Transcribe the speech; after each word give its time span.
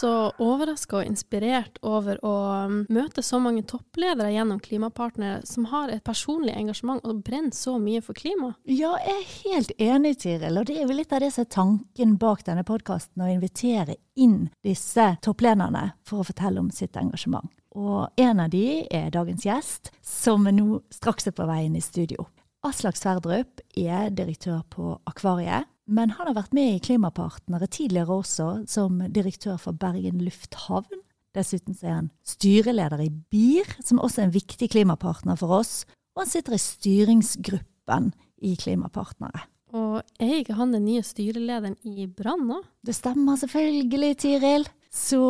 så 0.00 0.32
overraska 0.40 1.00
og 1.00 1.08
inspirert 1.08 1.78
over 1.86 2.20
å 2.24 2.34
um, 2.66 2.78
møte 2.92 3.22
så 3.24 3.40
mange 3.42 3.62
toppledere 3.68 4.32
gjennom 4.32 4.60
Klimapartnere 4.62 5.42
som 5.48 5.66
har 5.72 5.92
et 5.92 6.04
personlig 6.06 6.54
engasjement 6.56 7.04
og 7.04 7.22
brenner 7.26 7.54
så 7.56 7.76
mye 7.82 8.00
for 8.04 8.16
klima. 8.16 8.54
Ja, 8.64 8.94
jeg 9.04 9.16
er 9.18 9.30
helt 9.44 9.74
enig, 9.76 10.16
Tiril. 10.22 10.60
Og 10.60 10.68
det 10.68 10.78
er 10.78 10.86
jo 10.86 10.96
litt 10.96 11.12
av 11.12 11.24
det 11.24 11.32
som 11.34 11.44
er 11.44 11.52
tanken 11.52 12.16
bak 12.20 12.44
denne 12.48 12.64
podkasten, 12.66 13.20
å 13.20 13.30
invitere 13.30 13.98
inn 14.20 14.48
disse 14.64 15.06
topplederne 15.24 15.90
for 16.06 16.22
å 16.22 16.28
fortelle 16.30 16.62
om 16.62 16.70
sitt 16.74 16.96
engasjement. 17.00 17.50
Og 17.76 18.08
en 18.18 18.42
av 18.42 18.50
de 18.50 18.82
er 18.90 19.12
dagens 19.14 19.44
gjest, 19.46 19.92
som 20.02 20.48
nå 20.48 20.80
straks 20.90 21.28
er 21.30 21.36
på 21.36 21.46
vei 21.46 21.66
inn 21.68 21.76
i 21.78 21.84
studio. 21.84 22.26
Aslak 22.66 22.98
Sverdrup 22.98 23.62
er 23.78 24.10
direktør 24.12 24.64
på 24.68 24.94
Akvariet, 25.08 25.68
men 25.90 26.14
han 26.14 26.30
har 26.30 26.36
vært 26.38 26.54
med 26.56 26.76
i 26.76 26.82
Klimapartnere 26.84 27.66
tidligere 27.66 28.20
også, 28.22 28.48
som 28.70 29.00
direktør 29.10 29.58
for 29.58 29.76
Bergen 29.76 30.22
lufthavn. 30.22 31.02
Dessuten 31.34 31.76
er 31.82 31.96
han 31.96 32.10
styreleder 32.26 33.02
i 33.04 33.10
BIR, 33.10 33.68
som 33.86 34.00
også 34.02 34.22
er 34.22 34.28
en 34.28 34.34
viktig 34.34 34.70
klimapartner 34.72 35.38
for 35.38 35.60
oss. 35.60 35.84
Og 36.14 36.24
han 36.24 36.30
sitter 36.30 36.56
i 36.56 36.62
styringsgruppen 36.62 38.10
i 38.46 38.56
Klimapartnere. 38.58 39.44
Og 39.76 40.00
er 40.18 40.40
ikke 40.40 40.56
han 40.58 40.74
den 40.74 40.88
nye 40.88 41.02
styrelederen 41.06 41.76
i 41.86 42.08
Brann 42.10 42.48
nå? 42.48 42.58
Det 42.82 42.96
stemmer 42.96 43.38
selvfølgelig, 43.38 44.16
Tiril. 44.18 44.66
Så 44.90 45.20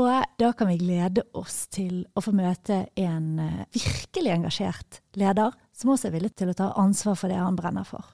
da 0.41 0.55
kan 0.57 0.71
vi 0.71 0.79
glede 0.81 1.27
oss 1.37 1.67
til 1.69 2.07
å 2.17 2.23
få 2.25 2.33
møte 2.33 2.87
en 2.97 3.35
eh, 3.45 3.67
virkelig 3.77 4.33
engasjert 4.33 5.03
leder, 5.21 5.53
som 5.77 5.93
også 5.93 6.09
er 6.09 6.15
villig 6.17 6.33
til 6.33 6.53
å 6.53 6.57
ta 6.57 6.71
ansvar 6.81 7.19
for 7.21 7.29
det 7.29 7.37
han 7.37 7.59
brenner 7.59 7.85
for. 7.85 8.09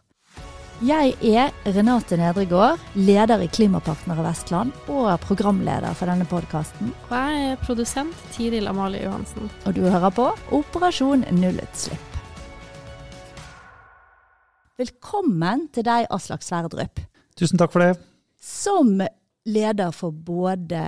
Jeg 0.84 1.14
er 1.24 1.54
Renate 1.72 2.18
Nedregård, 2.20 2.76
leder 3.00 3.40
i 3.40 3.46
Klimapartnere 3.48 4.20
Vestland 4.26 4.74
og 4.92 5.06
programleder 5.24 5.94
for 5.96 6.04
denne 6.12 6.26
podkasten. 6.28 6.90
Og 7.06 7.14
jeg 7.16 7.46
er 7.54 7.62
produsent 7.62 8.18
Tiril 8.34 8.68
Amalie 8.68 9.06
Johansen. 9.06 9.48
Og 9.64 9.72
du 9.72 9.86
hører 9.88 10.12
på 10.12 10.26
Operasjon 10.52 11.24
nullutslipp. 11.32 12.18
Velkommen 14.76 15.64
til 15.72 15.86
deg, 15.88 16.10
Aslak 16.12 16.44
Sverdrup. 16.44 17.00
Tusen 17.40 17.56
takk 17.56 17.72
for 17.72 17.80
det. 17.80 17.94
Som 18.36 19.00
leder 19.48 19.96
for 19.96 20.12
både 20.12 20.82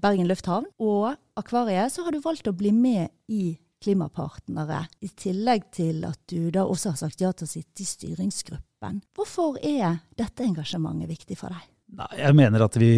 Bergen 0.00 0.30
lufthavn 0.30 0.70
og 0.80 1.18
Akvariet, 1.36 1.92
så 1.92 2.06
har 2.08 2.16
du 2.16 2.24
valgt 2.24 2.48
å 2.48 2.56
bli 2.56 2.72
med 2.72 3.12
i 3.28 3.58
Klimapartnere, 3.84 4.86
i 5.04 5.10
tillegg 5.12 5.66
til 5.76 6.06
at 6.08 6.22
du 6.30 6.48
da 6.54 6.64
også 6.64 6.94
har 6.94 7.02
sagt 7.02 7.20
ja 7.20 7.34
til 7.36 7.44
å 7.44 7.50
sitte 7.50 7.84
i 7.84 7.88
styringsgruppen. 7.88 9.02
Hvorfor 9.12 9.58
er 9.60 10.00
dette 10.16 10.46
engasjementet 10.46 11.10
viktig 11.10 11.36
for 11.36 11.52
deg? 11.52 11.73
Nei, 11.94 12.08
jeg 12.18 12.34
mener 12.34 12.62
at 12.64 12.74
vi 12.80 12.90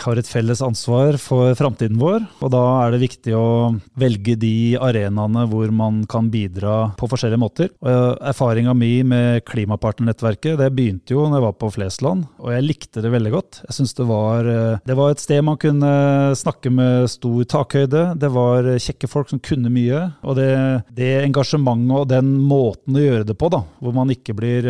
har 0.00 0.16
et 0.16 0.28
felles 0.28 0.62
ansvar 0.64 1.18
for 1.20 1.52
framtiden 1.58 1.98
vår. 2.00 2.22
Og 2.40 2.52
da 2.54 2.62
er 2.86 2.94
det 2.94 3.02
viktig 3.02 3.34
å 3.36 3.74
velge 4.00 4.36
de 4.40 4.78
arenaene 4.80 5.42
hvor 5.50 5.68
man 5.76 5.98
kan 6.08 6.30
bidra 6.32 6.94
på 6.96 7.08
forskjellige 7.10 7.40
måter. 7.42 7.68
Og 7.84 8.22
Erfaringa 8.30 8.72
mi 8.76 9.02
med 9.04 9.44
Klimapartnernettverket 9.48 10.56
det 10.60 10.70
begynte 10.72 11.12
jo 11.12 11.26
når 11.26 11.36
jeg 11.36 11.46
var 11.46 11.58
på 11.60 11.70
Flesland, 11.74 12.24
og 12.40 12.54
jeg 12.54 12.64
likte 12.64 13.04
det 13.04 13.12
veldig 13.12 13.32
godt. 13.34 13.60
Jeg 13.66 13.76
synes 13.76 13.92
det 13.98 14.06
var, 14.08 14.48
det 14.88 14.96
var 14.96 15.12
et 15.12 15.24
sted 15.24 15.44
man 15.44 15.60
kunne 15.60 15.92
snakke 16.40 16.72
med 16.72 17.10
stor 17.12 17.44
takhøyde. 17.56 18.06
Det 18.24 18.32
var 18.32 18.70
kjekke 18.80 19.10
folk 19.10 19.34
som 19.34 19.42
kunne 19.44 19.72
mye. 19.74 20.06
Og 20.24 20.40
det, 20.40 20.48
det 20.96 21.10
engasjementet 21.26 21.96
og 21.98 22.08
den 22.08 22.32
måten 22.48 22.96
å 22.96 23.04
gjøre 23.04 23.28
det 23.28 23.36
på, 23.36 23.52
da, 23.52 23.60
hvor 23.84 23.96
man 24.00 24.16
ikke 24.16 24.38
blir 24.38 24.64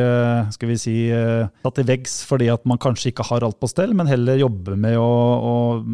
skal 0.50 0.74
vi 0.74 0.80
si, 0.80 0.98
tatt 1.62 1.82
i 1.82 1.86
veggs 1.86 2.20
fordi 2.26 2.50
at 2.50 2.66
man 2.66 2.80
kanskje 2.82 3.12
ikke 3.12 3.30
har 3.30 3.46
alt 3.46 3.59
på 3.60 3.68
stell, 3.70 3.92
men 3.96 4.08
heller 4.10 4.40
jobbe 4.40 4.76
med 4.80 4.96
å, 5.00 5.10
å 5.50 5.52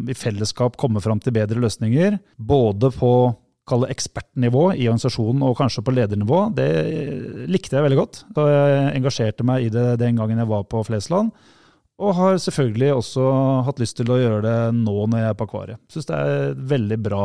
i 0.09 0.15
fellesskap 0.17 0.77
komme 0.79 1.03
fram 1.03 1.21
til 1.23 1.35
bedre 1.35 1.61
løsninger. 1.63 2.17
Både 2.37 2.91
på 2.95 3.11
kalle 3.67 3.89
ekspertnivå 3.91 4.69
i 4.77 4.87
organisasjonen 4.87 5.43
og 5.43 5.57
kanskje 5.59 5.83
på 5.83 5.93
ledernivå, 5.95 6.45
det 6.55 6.69
likte 7.51 7.77
jeg 7.77 7.85
veldig 7.85 7.99
godt. 7.99 8.23
Da 8.35 8.47
jeg 8.47 8.89
engasjerte 9.01 9.45
meg 9.47 9.67
i 9.67 9.71
det 9.73 9.97
den 10.01 10.19
gangen 10.19 10.39
jeg 10.39 10.49
var 10.49 10.65
på 10.71 10.83
Flesland. 10.87 11.33
Og 11.97 12.13
har 12.13 12.35
selvfølgelig 12.37 12.91
også 12.93 13.23
hatt 13.65 13.79
lyst 13.81 13.97
til 13.97 14.11
å 14.13 14.19
gjøre 14.21 14.41
det 14.45 14.57
nå 14.77 14.97
når 15.09 15.23
jeg 15.23 15.31
er 15.31 15.37
på 15.39 15.47
Akvariet. 15.47 15.81
Syns 15.89 16.09
det 16.09 16.17
er 16.17 16.43
et 16.51 16.59
veldig 16.69 16.99
bra 17.07 17.23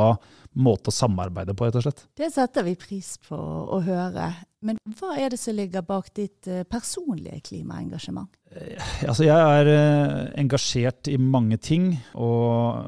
måte 0.64 0.88
å 0.88 0.96
samarbeide 0.96 1.54
på, 1.56 1.68
rett 1.68 1.76
og 1.80 1.84
slett. 1.84 2.06
Det 2.16 2.30
setter 2.32 2.64
vi 2.64 2.74
pris 2.80 3.14
på 3.28 3.36
å 3.36 3.82
høre. 3.84 4.30
Men 4.62 4.78
hva 4.98 5.16
er 5.18 5.32
det 5.32 5.40
som 5.42 5.56
ligger 5.58 5.82
bak 5.82 6.12
ditt 6.14 6.46
eh, 6.46 6.62
personlige 6.70 7.40
klimaengasjement? 7.48 8.30
Eh, 8.54 8.92
altså 9.08 9.26
jeg 9.26 9.34
er 9.58 9.70
eh, 9.72 10.18
engasjert 10.38 11.10
i 11.10 11.16
mange 11.18 11.58
ting, 11.58 11.88
og 12.14 12.78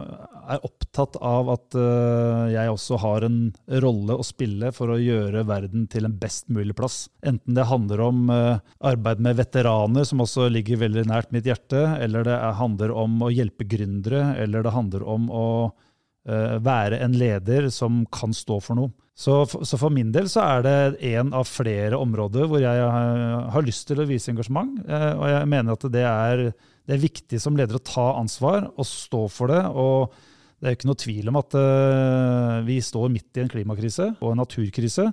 er 0.45 0.63
opptatt 0.69 1.17
av 1.25 1.49
at 1.55 1.77
jeg 2.53 2.69
også 2.69 2.99
har 3.01 3.25
en 3.25 3.39
rolle 3.81 4.19
å 4.21 4.27
spille 4.27 4.69
for 4.77 4.93
å 4.93 4.99
gjøre 5.01 5.47
verden 5.49 5.87
til 5.89 6.05
en 6.05 6.19
best 6.21 6.51
mulig 6.53 6.77
plass. 6.77 7.07
Enten 7.25 7.57
det 7.57 7.65
handler 7.71 8.03
om 8.05 8.29
arbeid 8.29 9.23
med 9.25 9.39
veteraner, 9.39 10.05
som 10.05 10.21
også 10.21 10.51
ligger 10.53 10.83
veldig 10.83 11.07
nært 11.09 11.33
mitt 11.33 11.49
hjerte, 11.49 11.81
eller 11.97 12.29
det 12.29 12.37
handler 12.61 12.93
om 12.93 13.25
å 13.25 13.33
hjelpe 13.33 13.65
gründere, 13.65 14.35
eller 14.45 14.69
det 14.69 14.75
handler 14.77 15.09
om 15.17 15.31
å 15.33 15.47
være 16.69 17.01
en 17.05 17.17
leder 17.17 17.71
som 17.73 18.05
kan 18.13 18.37
stå 18.37 18.61
for 18.69 18.77
noe. 18.77 18.93
Så, 19.15 19.45
så, 19.47 19.79
for 19.79 19.95
min 19.95 20.11
del 20.15 20.27
så 20.31 20.43
er 20.43 20.65
det 20.67 20.77
en 21.15 21.31
av 21.39 21.47
flere 21.47 21.99
områder 22.03 22.49
hvor 22.51 22.59
jeg 22.59 22.83
har, 22.83 23.45
har 23.55 23.67
lyst 23.67 23.87
til 23.87 24.03
å 24.03 24.09
vise 24.09 24.33
engasjement. 24.33 24.81
Eh, 24.89 25.11
og 25.15 25.29
jeg 25.31 25.51
mener 25.53 25.77
at 25.77 25.87
det 25.95 26.03
er, 26.03 26.43
det 26.83 26.97
er, 26.97 27.05
viktig 27.05 27.39
som 27.43 27.55
leder 27.59 27.79
å 27.79 27.85
ta 27.87 28.09
ansvar 28.19 28.73
og 28.75 28.89
stå 28.91 29.27
for 29.31 29.55
det. 29.55 29.63
og 29.71 30.17
det 30.59 30.71
er 30.71 30.77
ikke 30.79 30.89
noe 30.89 30.97
tvil 30.97 31.29
om 31.29 31.37
at 31.37 31.55
uh, 31.61 32.61
vi 32.65 32.79
står 32.81 33.11
midt 33.13 33.37
i 33.37 33.43
en 33.43 33.51
klimakrise 33.53 34.07
og 34.15 34.31
en 34.31 34.39
naturkrise. 34.41 35.11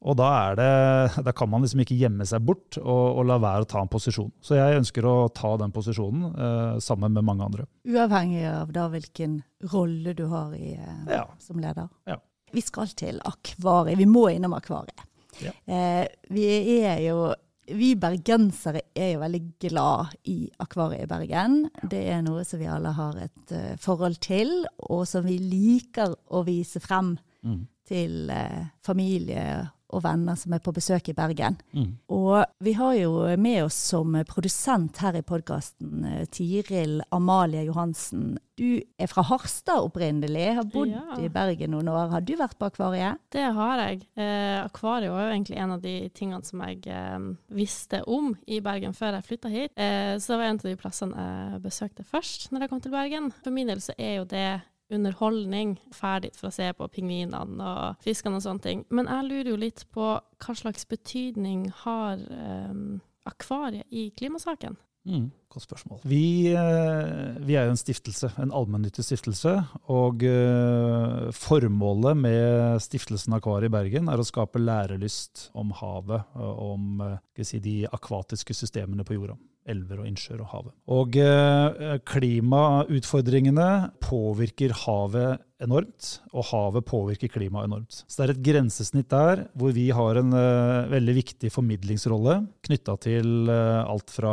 Og 0.00 0.16
da, 0.16 0.30
det, 0.56 0.70
da, 1.26 1.34
kan 1.36 1.50
man 1.52 1.62
liksom 1.64 1.82
ikke 1.84 1.98
gjemme 2.00 2.24
seg 2.28 2.42
bort 2.48 2.78
og, 2.80 3.04
og, 3.20 3.20
la 3.28 3.36
være 3.42 3.66
å 3.66 3.68
ta 3.70 3.82
en 3.84 3.92
posisjon. 3.92 4.32
Så 4.42 4.56
jeg 4.56 4.80
ønsker 4.80 5.06
å 5.06 5.14
ta 5.36 5.52
den 5.60 5.74
posisjonen 5.74 6.30
eh, 6.32 6.80
sammen 6.82 7.14
med 7.16 7.26
mange 7.28 7.46
andre. 7.46 7.68
Uavhengig 7.88 8.46
av 8.48 8.72
da 8.74 8.88
hvilken 8.92 9.40
rolle 9.70 10.16
du 10.16 10.24
har 10.32 10.56
i, 10.56 10.72
eh, 10.78 11.04
ja. 11.12 11.26
som 11.44 11.60
leder? 11.60 11.90
Ja. 12.08 12.16
Vi 12.52 12.64
skal 12.64 12.90
til 12.98 13.20
akvariet. 13.26 13.98
Vi 14.00 14.08
må 14.08 14.28
innom 14.32 14.56
akvariet. 14.56 15.06
Ja. 15.40 15.52
Eh, 15.64 16.06
vi 16.34 16.48
er 16.80 17.00
jo 17.06 17.30
vi 17.70 17.92
bergensere 17.94 18.82
er 18.98 19.12
jo 19.12 19.20
veldig 19.22 19.42
glad 19.62 20.14
i 20.30 20.38
Akvariet 20.58 21.04
i 21.04 21.10
Bergen. 21.10 21.60
Det 21.86 22.00
er 22.10 22.22
noe 22.26 22.42
som 22.46 22.58
vi 22.58 22.66
alle 22.66 22.90
har 22.96 23.18
et 23.22 23.52
uh, 23.54 23.76
forhold 23.78 24.18
til, 24.24 24.64
og 24.90 25.04
som 25.06 25.22
vi 25.26 25.36
liker 25.38 26.16
å 26.34 26.42
vise 26.46 26.82
frem 26.82 27.12
mm. 27.46 27.60
til 27.86 28.32
uh, 28.32 28.64
familie 28.86 29.44
og 29.90 30.04
venner 30.04 30.38
som 30.38 30.54
er 30.54 30.62
på 30.62 30.74
besøk 30.74 31.10
i 31.10 31.16
Bergen. 31.16 31.58
Mm. 31.76 31.92
Og 32.14 32.44
vi 32.64 32.74
har 32.78 32.94
jo 32.98 33.14
med 33.40 33.64
oss 33.64 33.78
som 33.90 34.16
produsent 34.28 35.00
her 35.02 35.18
i 35.18 35.24
podkasten 35.26 36.06
eh, 36.06 36.22
Tiril 36.30 37.00
Amalie 37.14 37.66
Johansen. 37.68 38.38
Du 38.60 38.76
er 39.00 39.08
fra 39.08 39.22
Harstad 39.24 39.80
opprinnelig, 39.86 40.50
har 40.58 40.66
bodd 40.68 40.92
ja. 40.92 41.16
i 41.22 41.30
Bergen 41.32 41.72
noen 41.72 41.88
år. 41.88 42.10
Har 42.12 42.24
du 42.26 42.34
vært 42.36 42.58
på 42.60 42.68
akvariet? 42.68 43.20
Det 43.32 43.46
har 43.56 43.84
jeg. 43.86 44.02
Eh, 44.20 44.58
akvariet 44.60 45.14
var 45.14 45.24
jo 45.24 45.34
egentlig 45.34 45.60
en 45.62 45.76
av 45.76 45.84
de 45.84 45.94
tingene 46.16 46.44
som 46.44 46.60
jeg 46.66 46.82
eh, 46.92 47.18
visste 47.56 48.02
om 48.04 48.34
i 48.46 48.60
Bergen 48.64 48.96
før 48.96 49.16
jeg 49.16 49.28
flytta 49.30 49.52
hit. 49.52 49.72
Eh, 49.80 50.16
så 50.20 50.34
det 50.34 50.40
var 50.42 50.50
en 50.50 50.60
av 50.60 50.68
de 50.68 50.76
plassene 50.80 51.28
jeg 51.30 51.62
besøkte 51.64 52.06
først 52.06 52.50
når 52.52 52.66
jeg 52.66 52.72
kom 52.74 52.84
til 52.84 52.94
Bergen. 52.94 53.30
For 53.40 53.54
min 53.54 53.72
del 53.72 53.80
så 53.84 53.96
er 53.96 54.20
jo 54.20 54.28
det 54.28 54.48
underholdning. 54.94 55.76
Ferdig 55.94 56.32
for 56.38 56.50
å 56.50 56.54
se 56.54 56.70
på 56.76 56.88
pingvinene 56.92 57.66
og 57.72 58.04
fiskene 58.04 58.40
og 58.40 58.44
sånne 58.46 58.66
ting. 58.66 58.84
Men 58.90 59.10
jeg 59.10 59.28
lurer 59.28 59.52
jo 59.52 59.60
litt 59.60 59.84
på 59.94 60.12
hva 60.20 60.56
slags 60.56 60.86
betydning 60.90 61.68
har 61.84 62.22
um, 62.30 63.00
akvariet 63.28 63.86
i 63.90 64.10
klimasaken? 64.16 64.78
Mm, 65.08 65.30
godt 65.50 65.66
spørsmål. 65.66 66.00
Vi, 66.08 66.52
uh, 66.54 67.36
vi, 67.44 67.56
er 67.58 67.68
jo 67.68 67.74
en 67.74 67.80
stiftelse, 67.80 68.32
en 68.42 68.54
allmennyttig 68.54 69.04
stiftelse. 69.06 69.56
Og 69.92 70.24
uh, 70.24 71.28
formålet 71.36 72.18
med 72.24 72.82
stiftelsen 72.84 73.36
Akvariet 73.36 73.70
i 73.70 73.74
Bergen 73.74 74.10
er 74.10 74.20
å 74.20 74.26
skape 74.26 74.62
lærelyst 74.62 75.50
om 75.58 75.74
havet, 75.82 76.26
og 76.38 76.66
om 76.74 77.04
uh, 77.04 77.16
si, 77.42 77.62
de 77.62 77.82
akvatiske 77.90 78.56
systemene 78.56 79.06
på 79.06 79.18
jorda 79.18 79.38
elver 79.68 80.00
og 80.00 80.08
innsjøer 80.08 80.40
og 80.42 80.50
havet. 80.54 80.74
Og 80.90 81.16
eh, 81.20 81.94
klimautfordringene 82.08 83.68
påvirker 84.02 84.74
havet 84.84 85.44
enormt, 85.60 86.08
og 86.32 86.46
havet 86.48 86.86
påvirker 86.88 87.32
klimaet 87.32 87.68
enormt. 87.68 88.02
Så 88.06 88.16
det 88.16 88.24
er 88.24 88.32
et 88.34 88.44
grensesnitt 88.46 89.10
der 89.12 89.44
hvor 89.60 89.74
vi 89.76 89.90
har 89.92 90.16
en 90.16 90.32
uh, 90.32 90.88
veldig 90.88 91.14
viktig 91.18 91.50
formidlingsrolle 91.52 92.38
knytta 92.64 92.94
til 93.04 93.50
uh, 93.52 93.84
alt 93.84 94.08
fra 94.14 94.32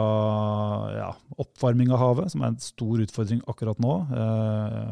ja, 0.96 1.07
oppvarming 1.38 1.92
av 1.94 2.02
havet, 2.02 2.32
som 2.34 2.44
er 2.44 2.54
en 2.54 2.62
stor 2.62 3.04
utfordring 3.04 3.44
akkurat 3.50 3.80
nå, 3.84 3.94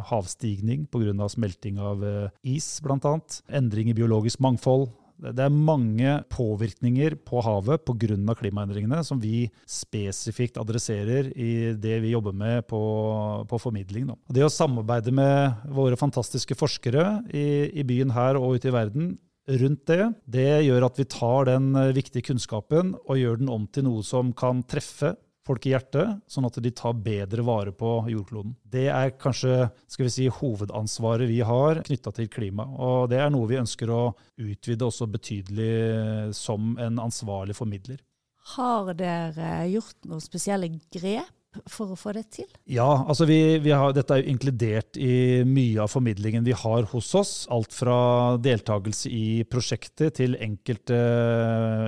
havstigning 0.09 0.85
pga. 0.91 1.29
smelting 1.31 1.79
av 1.79 2.03
is 2.43 2.67
bl.a., 2.83 3.17
endring 3.49 3.89
i 3.91 3.97
biologisk 3.97 4.39
mangfold, 4.43 4.89
Det 5.15 5.39
er 5.39 5.53
mange 5.53 6.11
påvirkninger 6.29 7.15
på 7.23 7.41
havet 7.43 7.85
pga. 7.87 8.35
klimaendringene 8.35 9.03
som 9.03 9.19
vi 9.19 9.49
spesifikt 9.65 10.57
adresserer 10.57 11.31
i 11.37 11.73
det 11.73 12.01
vi 12.03 12.11
jobber 12.11 12.33
med 12.33 12.67
på, 12.67 13.45
på 13.47 13.59
formidling. 13.59 14.07
Da. 14.07 14.15
Det 14.29 14.43
å 14.43 14.51
samarbeide 14.51 15.11
med 15.15 15.69
våre 15.71 15.95
fantastiske 15.95 16.55
forskere 16.55 17.23
i, 17.31 17.71
i 17.79 17.83
byen 17.83 18.11
her 18.11 18.35
og 18.35 18.57
ute 18.57 18.67
i 18.67 18.75
verden 18.75 19.15
rundt 19.45 19.85
det, 19.87 20.01
det 20.25 20.65
gjør 20.65 20.87
at 20.87 20.99
vi 20.99 21.05
tar 21.05 21.45
den 21.51 21.69
viktige 21.95 22.25
kunnskapen 22.31 22.95
og 23.05 23.19
gjør 23.19 23.39
den 23.39 23.51
om 23.53 23.67
til 23.69 23.85
noe 23.87 24.03
som 24.05 24.33
kan 24.33 24.63
treffe 24.65 25.13
folk 25.45 25.65
i 25.67 25.73
hjertet, 25.75 26.21
sånn 26.31 26.47
at 26.47 26.57
de 26.63 26.71
tar 26.73 26.95
bedre 27.05 27.45
vare 27.45 27.73
på 27.75 27.91
jordkloden. 28.09 28.55
Det 28.61 28.87
er 28.89 29.13
kanskje 29.21 29.69
skal 29.91 30.07
vi 30.07 30.13
si, 30.13 30.25
hovedansvaret 30.39 31.29
vi 31.29 31.39
har 31.45 31.83
knytta 31.85 32.13
til 32.17 32.29
klima. 32.33 32.65
Og 32.65 33.11
det 33.13 33.21
er 33.21 33.31
noe 33.33 33.49
vi 33.51 33.61
ønsker 33.61 33.91
å 33.93 34.01
utvide 34.41 34.87
også 34.87 35.07
betydelig 35.13 36.33
som 36.37 36.75
en 36.81 37.01
ansvarlig 37.03 37.57
formidler. 37.57 38.01
Har 38.55 38.91
dere 38.97 39.65
gjort 39.71 40.05
noen 40.05 40.21
spesielle 40.21 40.69
grep 40.93 41.31
for 41.69 41.93
å 41.93 41.97
få 41.99 42.13
det 42.15 42.25
til? 42.35 42.47
Ja, 42.69 43.05
altså 43.05 43.27
vi, 43.29 43.57
vi 43.63 43.73
har, 43.73 43.93
dette 43.95 44.15
er 44.15 44.23
jo 44.23 44.33
inkludert 44.33 44.99
i 44.99 45.43
mye 45.47 45.83
av 45.83 45.91
formidlingen 45.91 46.45
vi 46.45 46.55
har 46.55 46.87
hos 46.91 47.11
oss. 47.17 47.33
Alt 47.53 47.73
fra 47.75 47.97
deltakelse 48.41 49.11
i 49.11 49.43
prosjektet 49.49 50.17
til 50.19 50.37
enkelte 50.41 50.97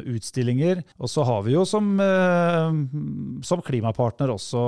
utstillinger. 0.08 0.84
Og 1.02 1.12
så 1.12 1.26
har 1.28 1.44
vi 1.46 1.56
jo 1.56 1.66
som, 1.68 1.90
eh, 2.02 3.42
som 3.48 3.64
klimapartner 3.66 4.32
også 4.34 4.64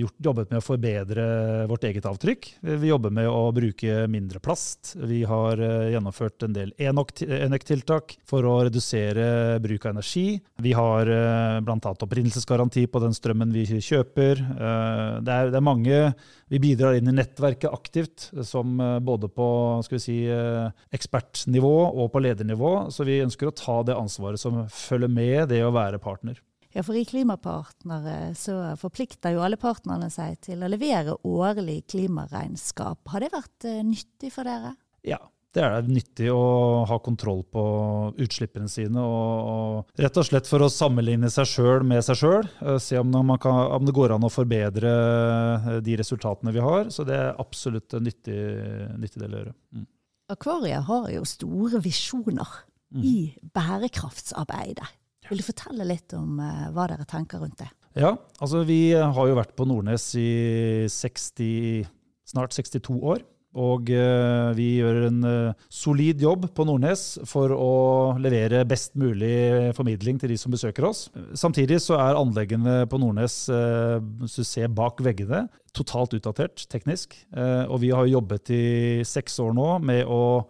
gjort, 0.00 0.18
jobbet 0.30 0.52
med 0.52 0.60
å 0.62 0.66
forbedre 0.66 1.26
vårt 1.70 1.86
eget 1.88 2.08
avtrykk. 2.08 2.50
Vi 2.82 2.92
jobber 2.92 3.14
med 3.14 3.28
å 3.30 3.50
bruke 3.56 4.06
mindre 4.10 4.40
plast. 4.42 4.94
Vi 4.96 5.22
har 5.28 5.60
eh, 5.60 5.92
gjennomført 5.94 6.46
en 6.46 6.56
del 6.56 6.72
enøk-tiltak 6.78 8.16
for 8.26 8.46
å 8.46 8.58
redusere 8.66 9.58
bruk 9.62 9.86
av 9.86 9.96
energi. 9.96 10.40
Vi 10.62 10.72
har 10.76 11.10
eh, 11.10 11.60
bl.a. 11.64 11.94
opprinnelsesgaranti 11.94 12.86
på 12.90 13.02
den 13.02 13.16
strømmen 13.16 13.52
vi 13.54 13.66
kjøper. 13.80 14.35
Eh, 14.40 15.18
det 15.24 15.32
er, 15.32 15.50
det 15.52 15.58
er, 15.58 15.64
mange 15.64 16.00
Vi 16.52 16.60
bidrar 16.62 16.96
inn 16.98 17.10
i 17.10 17.14
nettverket 17.16 17.72
aktivt, 17.72 18.28
som 18.46 18.80
eh, 18.80 18.98
både 19.02 19.30
på 19.32 19.48
si, 19.98 20.22
eh, 20.30 20.68
ekspertnivå 20.94 21.76
og 21.90 22.10
på 22.14 22.22
ledernivå. 22.22 22.74
Så 22.94 23.06
vi 23.08 23.22
ønsker 23.24 23.50
å 23.50 23.56
ta 23.56 23.80
det 23.86 23.98
ansvaret 23.98 24.40
som 24.40 24.64
følger 24.70 25.12
med 25.12 25.48
det 25.54 25.62
å 25.66 25.74
være 25.74 26.02
partner. 26.02 26.40
Ja, 26.76 26.82
for 26.84 26.98
I 26.98 27.06
Klimapartnere 27.08 28.34
så 28.36 28.58
forplikter 28.76 29.32
jo 29.32 29.44
alle 29.46 29.56
partnerne 29.56 30.10
seg 30.12 30.36
til 30.44 30.60
å 30.60 30.68
levere 30.68 31.16
årlig 31.24 31.86
klimaregnskap. 31.88 33.00
Har 33.08 33.24
det 33.24 33.32
vært 33.32 33.70
nyttig 33.86 34.34
for 34.34 34.44
dere? 34.44 34.74
Ja, 35.06 35.22
det 35.56 35.64
er 35.64 35.86
nyttig 35.88 36.28
å 36.32 36.84
ha 36.88 36.98
kontroll 37.00 37.40
på 37.48 37.62
utslippene 38.20 38.68
sine. 38.68 39.00
Og, 39.00 39.50
og 39.52 40.02
rett 40.02 40.20
og 40.20 40.26
slett 40.28 40.48
for 40.50 40.64
å 40.64 40.70
sammenligne 40.72 41.30
seg 41.32 41.48
sjøl 41.48 41.86
med 41.88 42.04
seg 42.04 42.20
sjøl. 42.20 42.48
Eh, 42.60 42.78
se 42.82 43.00
om, 43.00 43.14
kan, 43.40 43.62
om, 43.78 43.86
det 43.88 43.94
går 43.96 44.16
an 44.16 44.26
å 44.28 44.32
forbedre 44.32 44.92
eh, 44.92 45.68
de 45.86 45.96
resultatene 46.02 46.52
vi 46.54 46.64
har. 46.64 46.90
Så 46.92 47.06
det 47.08 47.16
er 47.16 47.40
absolutt 47.40 47.96
en 47.96 48.04
nyttig, 48.04 48.38
nyttig 49.00 49.22
del 49.22 49.32
å 49.32 49.42
gjøre. 49.42 49.56
Mm. 49.76 49.88
Akvariet 50.36 50.88
har 50.88 51.08
jo 51.14 51.24
store 51.28 51.80
visjoner 51.84 52.56
mm. 52.92 53.02
i 53.06 53.16
bærekraftsarbeidet. 53.56 54.90
Vil 55.30 55.40
du 55.40 55.46
fortelle 55.46 55.86
litt 55.88 56.12
om 56.14 56.38
uh, 56.38 56.68
hva 56.74 56.84
dere 56.90 57.06
tenker 57.08 57.40
rundt 57.42 57.58
det? 57.58 57.70
Ja, 57.98 58.12
altså 58.42 58.60
vi 58.68 58.92
har 58.94 59.30
jo 59.30 59.38
vært 59.38 59.56
på 59.58 59.64
Nordnes 59.66 60.04
i 60.20 60.86
60, 60.92 61.86
snart 62.28 62.54
62 62.54 62.98
år. 63.00 63.24
Og 63.56 63.88
eh, 63.88 64.50
vi 64.56 64.66
gjør 64.82 65.06
en 65.06 65.22
eh, 65.24 65.66
solid 65.72 66.20
jobb 66.20 66.44
på 66.56 66.66
Nordnes 66.68 67.04
for 67.28 67.52
å 67.54 67.70
levere 68.20 68.66
best 68.68 68.92
mulig 69.00 69.72
formidling 69.76 70.20
til 70.20 70.34
de 70.34 70.36
som 70.40 70.52
besøker 70.52 70.84
oss. 70.88 71.06
Samtidig 71.38 71.80
så 71.84 71.96
er 71.96 72.20
anleggene 72.20 72.82
på 72.90 73.00
Nordnes, 73.00 73.38
eh, 73.48 73.96
hvis 74.20 74.36
du 74.42 74.44
ser 74.44 74.68
bak 74.76 75.00
veggene, 75.04 75.46
totalt 75.76 76.16
utdatert 76.16 76.66
teknisk. 76.72 77.12
Og 77.36 77.82
vi 77.82 77.90
har 77.92 78.06
jobbet 78.08 78.48
i 78.54 78.66
seks 79.04 79.34
år 79.44 79.50
nå 79.52 79.66
med 79.84 80.08
å 80.08 80.46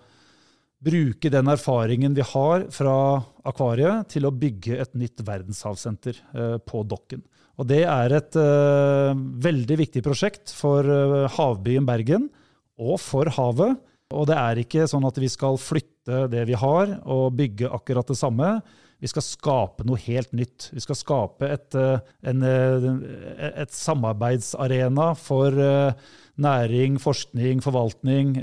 bruke 0.86 1.32
den 1.34 1.50
erfaringen 1.50 2.14
vi 2.14 2.22
har 2.22 2.68
fra 2.70 2.94
akvariet, 3.42 4.06
til 4.12 4.28
å 4.28 4.30
bygge 4.30 4.78
et 4.84 4.94
nytt 4.94 5.24
verdenshavsenter 5.26 6.20
på 6.62 6.84
Dokken. 6.86 7.24
Og 7.58 7.66
det 7.66 7.82
er 7.90 8.14
et 8.14 8.38
veldig 8.38 9.80
viktig 9.82 10.04
prosjekt 10.06 10.54
for 10.54 10.86
havbyen 11.40 11.90
Bergen 11.90 12.30
og 12.78 12.98
for 13.02 13.30
havet. 13.36 13.76
Og 14.14 14.28
det 14.30 14.36
er 14.38 14.60
ikke 14.62 14.86
sånn 14.86 15.06
at 15.08 15.16
vi 15.18 15.28
skal 15.30 15.58
flytte 15.58 16.26
det 16.30 16.44
vi 16.46 16.58
har 16.58 16.98
og 17.02 17.34
bygge 17.38 17.70
akkurat 17.74 18.06
det 18.06 18.18
samme. 18.18 18.50
Vi 19.02 19.10
skal 19.10 19.24
skape 19.24 19.84
noe 19.84 19.98
helt 20.06 20.30
nytt. 20.36 20.70
Vi 20.72 20.80
skal 20.80 20.96
skape 20.96 21.48
et, 21.50 21.74
eh, 21.74 21.98
en, 22.30 22.42
eh, 22.42 23.50
et 23.62 23.72
samarbeidsarena 23.74 25.10
for 25.18 25.52
eh, 25.52 25.92
næring, 26.38 27.00
forskning, 27.00 27.60
forvaltning, 27.64 28.36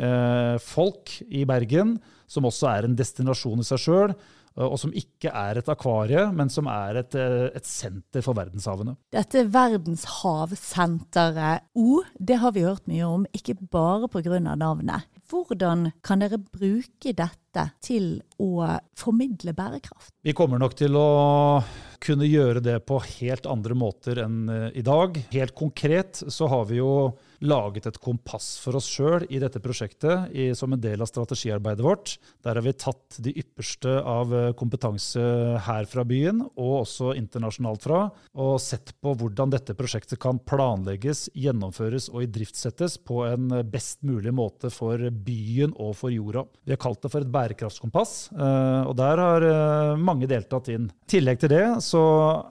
folk 0.60 1.12
i 1.30 1.44
Bergen, 1.46 2.00
som 2.28 2.44
også 2.44 2.70
er 2.72 2.86
en 2.86 2.96
destinasjon 2.96 3.62
i 3.62 3.64
seg 3.68 3.78
sjøl 3.78 4.16
og 4.62 4.78
som 4.82 4.92
ikke 4.94 5.30
er 5.34 5.58
et 5.60 5.70
akvarie, 5.72 6.32
men 6.36 6.50
som 6.54 6.68
er 6.70 6.96
et, 7.02 7.16
et 7.18 7.66
senter 7.68 8.22
for 8.26 8.34
verdenshavene. 8.38 8.96
Dette 9.14 9.52
verdenshavsenteret 9.54 11.62
O, 11.80 12.02
det 12.20 12.38
har 12.44 12.52
vi 12.54 12.68
hørt 12.68 12.88
mye 12.90 13.06
om, 13.08 13.26
ikke 13.34 13.56
bare 13.74 14.08
pga. 14.12 14.40
navnet. 14.40 15.02
Hvordan 15.30 15.92
kan 16.06 16.20
dere 16.22 16.38
bruke 16.38 17.14
dette 17.16 17.72
til 17.82 18.22
å 18.42 18.80
formidle 19.00 19.54
bærekraft? 19.58 20.12
Vi 20.22 20.34
kommer 20.38 20.60
nok 20.62 20.76
til 20.78 20.96
å 21.00 21.64
kunne 22.04 22.28
gjøre 22.28 22.62
det 22.64 22.80
på 22.88 23.00
helt 23.20 23.48
andre 23.50 23.76
måter 23.78 24.24
enn 24.26 24.50
eh, 24.52 24.70
i 24.80 24.84
dag. 24.86 25.18
Helt 25.34 25.56
konkret 25.58 26.24
så 26.28 26.48
har 26.52 26.68
vi 26.70 26.82
jo 26.82 27.14
laget 27.44 27.88
et 27.90 28.00
kompass 28.02 28.56
for 28.64 28.78
oss 28.80 28.88
sjøl 28.90 29.26
i 29.30 29.40
dette 29.42 29.62
prosjektet 29.64 30.32
i, 30.32 30.50
som 30.58 30.74
en 30.74 30.82
del 30.82 31.02
av 31.04 31.10
strategiarbeidet 31.10 31.84
vårt. 31.86 32.16
Der 32.46 32.58
har 32.58 32.66
vi 32.66 32.74
tatt 32.78 33.20
de 33.24 33.34
ypperste 33.44 33.98
av 34.00 34.34
eh, 34.34 34.52
kompetanse 34.58 35.24
her 35.68 35.88
fra 35.90 36.06
byen, 36.08 36.42
og 36.54 36.74
også 36.84 37.14
internasjonalt 37.20 37.84
fra, 37.86 38.04
og 38.34 38.56
sett 38.64 38.96
på 39.04 39.16
hvordan 39.20 39.54
dette 39.54 39.76
prosjektet 39.78 40.22
kan 40.24 40.40
planlegges, 40.40 41.28
gjennomføres 41.36 42.10
og 42.14 42.24
idriftsettes 42.28 43.00
på 43.04 43.24
en 43.28 43.52
best 43.70 44.02
mulig 44.08 44.34
måte 44.36 44.72
for 44.74 45.10
byen 45.12 45.76
og 45.76 45.96
for 46.00 46.14
jorda. 46.14 46.46
Vi 46.64 46.76
har 46.76 46.82
kalt 46.82 47.04
det 47.04 47.12
for 47.14 47.26
et 47.26 47.34
bærekraftskompass, 47.34 48.16
eh, 48.38 48.82
og 48.88 48.96
der 49.00 49.24
har 49.26 49.50
eh, 49.50 50.00
mange 50.00 50.30
deltatt 50.32 50.72
inn. 50.74 50.90
I 50.90 51.14
tillegg 51.18 51.44
til 51.44 51.54
det 51.54 51.68
så 51.84 52.04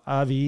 er 0.06 0.29
vi 0.29 0.43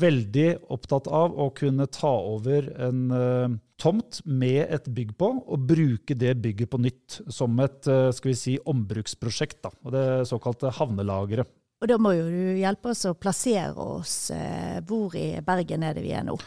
veldig 0.00 0.48
opptatt 0.74 1.06
av 1.06 1.36
å 1.38 1.50
kunne 1.54 1.86
ta 1.92 2.10
over 2.34 2.66
en 2.82 3.60
tomt 3.80 4.20
med 4.24 4.64
et 4.72 4.86
bygg 4.94 5.14
på, 5.18 5.30
og 5.44 5.66
bruke 5.68 6.16
det 6.18 6.36
bygget 6.42 6.70
på 6.70 6.80
nytt 6.82 7.20
som 7.32 7.58
et 7.62 7.90
uh, 7.90 8.10
skal 8.14 8.32
vi 8.32 8.38
si, 8.38 8.56
ombruksprosjekt. 8.70 9.60
Da, 9.64 9.72
og 9.84 9.94
det 9.94 10.06
såkalte 10.30 10.72
havnelageret. 10.78 11.50
Og 11.82 11.90
Da 11.90 11.98
må 12.00 12.14
jo 12.16 12.28
du 12.30 12.60
hjelpe 12.60 12.94
oss 12.94 13.04
å 13.08 13.16
plassere 13.18 13.74
oss. 13.74 14.30
Uh, 14.32 14.78
hvor 14.88 15.16
i 15.18 15.34
Bergen 15.44 15.84
er 15.84 15.96
det 15.96 16.04
vi 16.06 16.14
er 16.16 16.24
nå? 16.26 16.38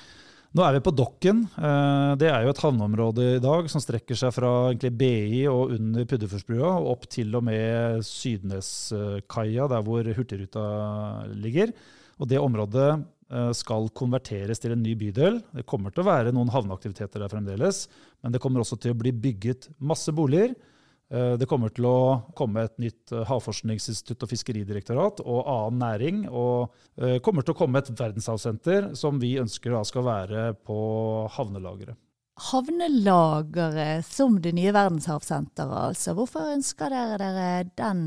Nå 0.57 0.63
er 0.63 0.77
vi 0.77 0.79
på 0.81 0.93
Dokken. 0.95 1.41
Det 2.17 2.29
er 2.31 2.41
jo 2.41 2.49
et 2.49 2.61
havneområde 2.63 3.25
i 3.35 3.41
dag 3.43 3.67
som 3.69 3.81
strekker 3.83 4.17
seg 4.17 4.31
fra 4.33 4.71
BI 4.73 5.43
og 5.51 5.73
under 5.75 6.07
Puddefjordsbrua 6.07 6.71
og 6.79 6.87
opp 6.95 7.03
til 7.13 7.35
og 7.37 7.43
med 7.45 7.99
Sydneskaia, 8.07 9.67
der 9.69 9.83
hvor 9.85 10.07
Hurtigruta 10.17 10.63
ligger. 11.35 11.75
Og 12.17 12.31
det 12.31 12.39
området 12.41 12.87
skal 13.51 13.89
konverteres 13.91 14.61
til 14.63 14.71
en 14.71 14.79
ny 14.79 14.93
bydel. 14.95 15.41
Det 15.51 15.65
kommer 15.67 15.91
til 15.91 16.05
å 16.05 16.07
være 16.07 16.31
noen 16.31 16.51
havneaktiviteter 16.53 17.19
der 17.19 17.31
fremdeles, 17.31 17.81
men 18.23 18.31
det 18.31 18.39
kommer 18.39 18.63
også 18.63 18.77
til 18.79 18.93
å 18.95 18.99
bli 19.01 19.11
bygget 19.11 19.67
masse 19.83 20.13
boliger. 20.15 20.53
Eh, 21.09 21.33
det 21.39 21.47
kommer 21.47 21.71
til 21.71 21.87
å 21.87 21.99
komme 22.35 22.65
et 22.67 22.75
nytt 22.83 23.13
eh, 23.15 23.23
havforskningsinstitutt 23.29 24.25
og 24.25 24.31
fiskeridirektorat 24.33 25.21
og 25.23 25.39
annen 25.43 25.79
næring. 25.83 26.25
Og 26.27 26.73
det 26.99 27.21
kommer 27.25 27.45
til 27.45 27.55
å 27.55 27.59
komme 27.61 27.79
et 27.79 27.93
verdenshavsenter 27.93 28.91
som 28.97 29.21
vi 29.21 29.37
ønsker 29.39 29.77
skal 29.87 30.05
være 30.07 30.49
på 30.67 30.77
havnelageret. 31.37 31.97
Havnelageret 32.51 34.05
som 34.05 34.35
det 34.41 34.51
nye 34.53 34.73
verdenshavsenteret, 34.75 35.73
altså. 35.89 36.13
Hvorfor 36.17 36.51
ønsker 36.53 36.93
dere 36.93 37.17
dere 37.21 37.47
den, 37.79 38.03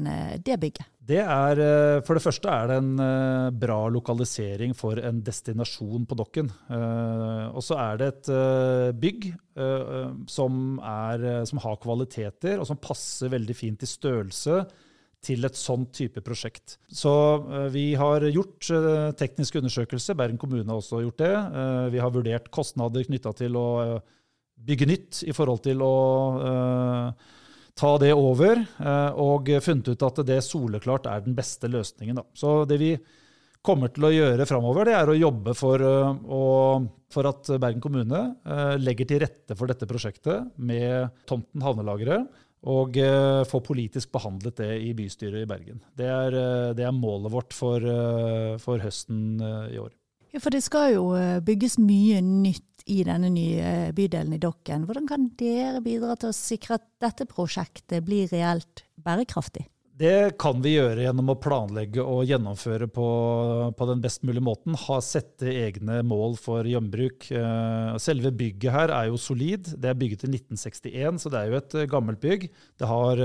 det 0.46 0.58
bygget? 0.62 0.86
Det 1.10 1.18
er, 1.18 1.58
eh, 1.58 2.00
for 2.06 2.14
det 2.14 2.22
første 2.22 2.50
er 2.52 2.68
det 2.70 2.76
en 2.78 2.90
eh, 3.02 3.48
bra 3.62 3.78
lokalisering 3.90 4.76
for 4.78 5.00
en 5.02 5.18
destinasjon 5.26 6.04
på 6.06 6.18
Dokken. 6.18 6.50
Eh, 6.70 7.46
og 7.50 7.64
så 7.66 7.78
er 7.82 7.98
det 7.98 8.10
et 8.12 8.30
bygg 9.00 9.32
som, 10.30 10.54
er, 10.86 11.24
som 11.44 11.58
har 11.60 11.74
kvaliteter, 11.82 12.60
og 12.60 12.64
som 12.64 12.78
passer 12.80 13.28
veldig 13.32 13.56
fint 13.58 13.82
i 13.84 13.88
størrelse 13.88 14.62
til 15.20 15.44
et 15.44 15.58
sånt 15.58 15.90
type 15.98 16.22
prosjekt. 16.24 16.78
Så 16.88 17.12
vi 17.74 17.90
har 18.00 18.24
gjort 18.32 18.70
tekniske 19.20 19.60
undersøkelser, 19.60 20.16
Bergen 20.16 20.40
kommune 20.40 20.64
har 20.64 20.80
også 20.80 21.02
gjort 21.04 21.20
det. 21.20 21.34
Vi 21.92 22.00
har 22.00 22.14
vurdert 22.14 22.48
kostnader 22.54 23.04
knytta 23.04 23.34
til 23.42 23.58
å 23.60 23.66
bygge 24.56 24.88
nytt 24.88 25.20
i 25.28 25.36
forhold 25.36 25.60
til 25.66 25.84
å 25.84 25.92
ta 27.80 27.94
det 28.02 28.12
over, 28.12 28.60
og 29.16 29.48
funnet 29.64 29.88
ut 29.88 30.04
at 30.04 30.20
det 30.28 30.42
soleklart 30.44 31.08
er 31.08 31.24
den 31.24 31.36
beste 31.38 31.70
løsningen. 31.70 32.20
Da. 32.20 32.26
Så 32.36 32.60
det 32.68 32.76
vi 32.82 32.92
kommer 33.64 33.92
til 33.92 34.06
å 34.08 34.12
gjøre 34.12 34.46
framover, 34.48 34.88
det 34.88 34.96
er 34.96 35.12
å 35.12 35.16
jobbe 35.16 35.54
for, 35.56 35.80
å, 35.84 36.44
for 37.12 37.28
at 37.28 37.50
Bergen 37.60 37.82
kommune 37.84 38.22
legger 38.80 39.08
til 39.08 39.22
rette 39.24 39.56
for 39.56 39.68
dette 39.68 39.88
prosjektet 39.88 40.52
med 40.60 41.10
tomten 41.28 41.64
havnelageret 41.64 42.46
og 42.70 42.96
få 43.48 43.62
politisk 43.64 44.10
behandlet 44.12 44.58
det 44.60 44.72
i 44.84 44.90
bystyret 44.96 45.44
i 45.44 45.48
Bergen. 45.48 45.80
Det 45.96 46.08
er, 46.08 46.36
det 46.76 46.84
er 46.84 46.96
målet 46.96 47.32
vårt 47.32 47.56
for, 47.56 47.84
for 48.60 48.84
høsten 48.84 49.40
i 49.72 49.80
år. 49.80 49.92
Ja, 50.30 50.38
For 50.38 50.54
det 50.54 50.62
skal 50.62 50.94
jo 50.94 51.06
bygges 51.42 51.78
mye 51.82 52.20
nytt 52.22 52.84
i 52.90 53.02
denne 53.06 53.30
nye 53.32 53.90
bydelen 53.96 54.36
i 54.36 54.40
Dokken. 54.42 54.86
Hvordan 54.88 55.08
kan 55.10 55.28
dere 55.38 55.82
bidra 55.84 56.16
til 56.18 56.30
å 56.30 56.36
sikre 56.36 56.78
at 56.78 56.86
dette 57.02 57.26
prosjektet 57.30 58.04
blir 58.06 58.30
reelt 58.32 58.84
bærekraftig? 59.00 59.66
Det 60.00 60.38
kan 60.40 60.62
vi 60.64 60.78
gjøre 60.78 61.02
gjennom 61.04 61.34
å 61.34 61.36
planlegge 61.36 62.00
og 62.00 62.22
gjennomføre 62.24 62.86
på, 62.88 63.08
på 63.76 63.88
den 63.90 64.00
best 64.00 64.22
mulige 64.24 64.46
måten. 64.46 64.78
Ha, 64.86 64.96
sette 65.04 65.50
egne 65.50 65.98
mål 66.08 66.38
for 66.40 66.64
gjenbruk. 66.64 67.26
Eh, 67.36 67.98
selve 68.00 68.32
bygget 68.32 68.72
her 68.72 68.94
er 68.96 69.10
jo 69.10 69.20
solid. 69.20 69.68
Det 69.76 69.90
er 69.90 69.98
bygget 70.00 70.24
i 70.24 70.30
1961, 70.38 71.20
så 71.20 71.34
det 71.34 71.42
er 71.42 71.52
jo 71.52 71.58
et 71.60 71.76
eh, 71.82 71.90
gammelt 71.92 72.22
bygg. 72.22 72.48
Det 72.80 72.88
har 72.88 73.20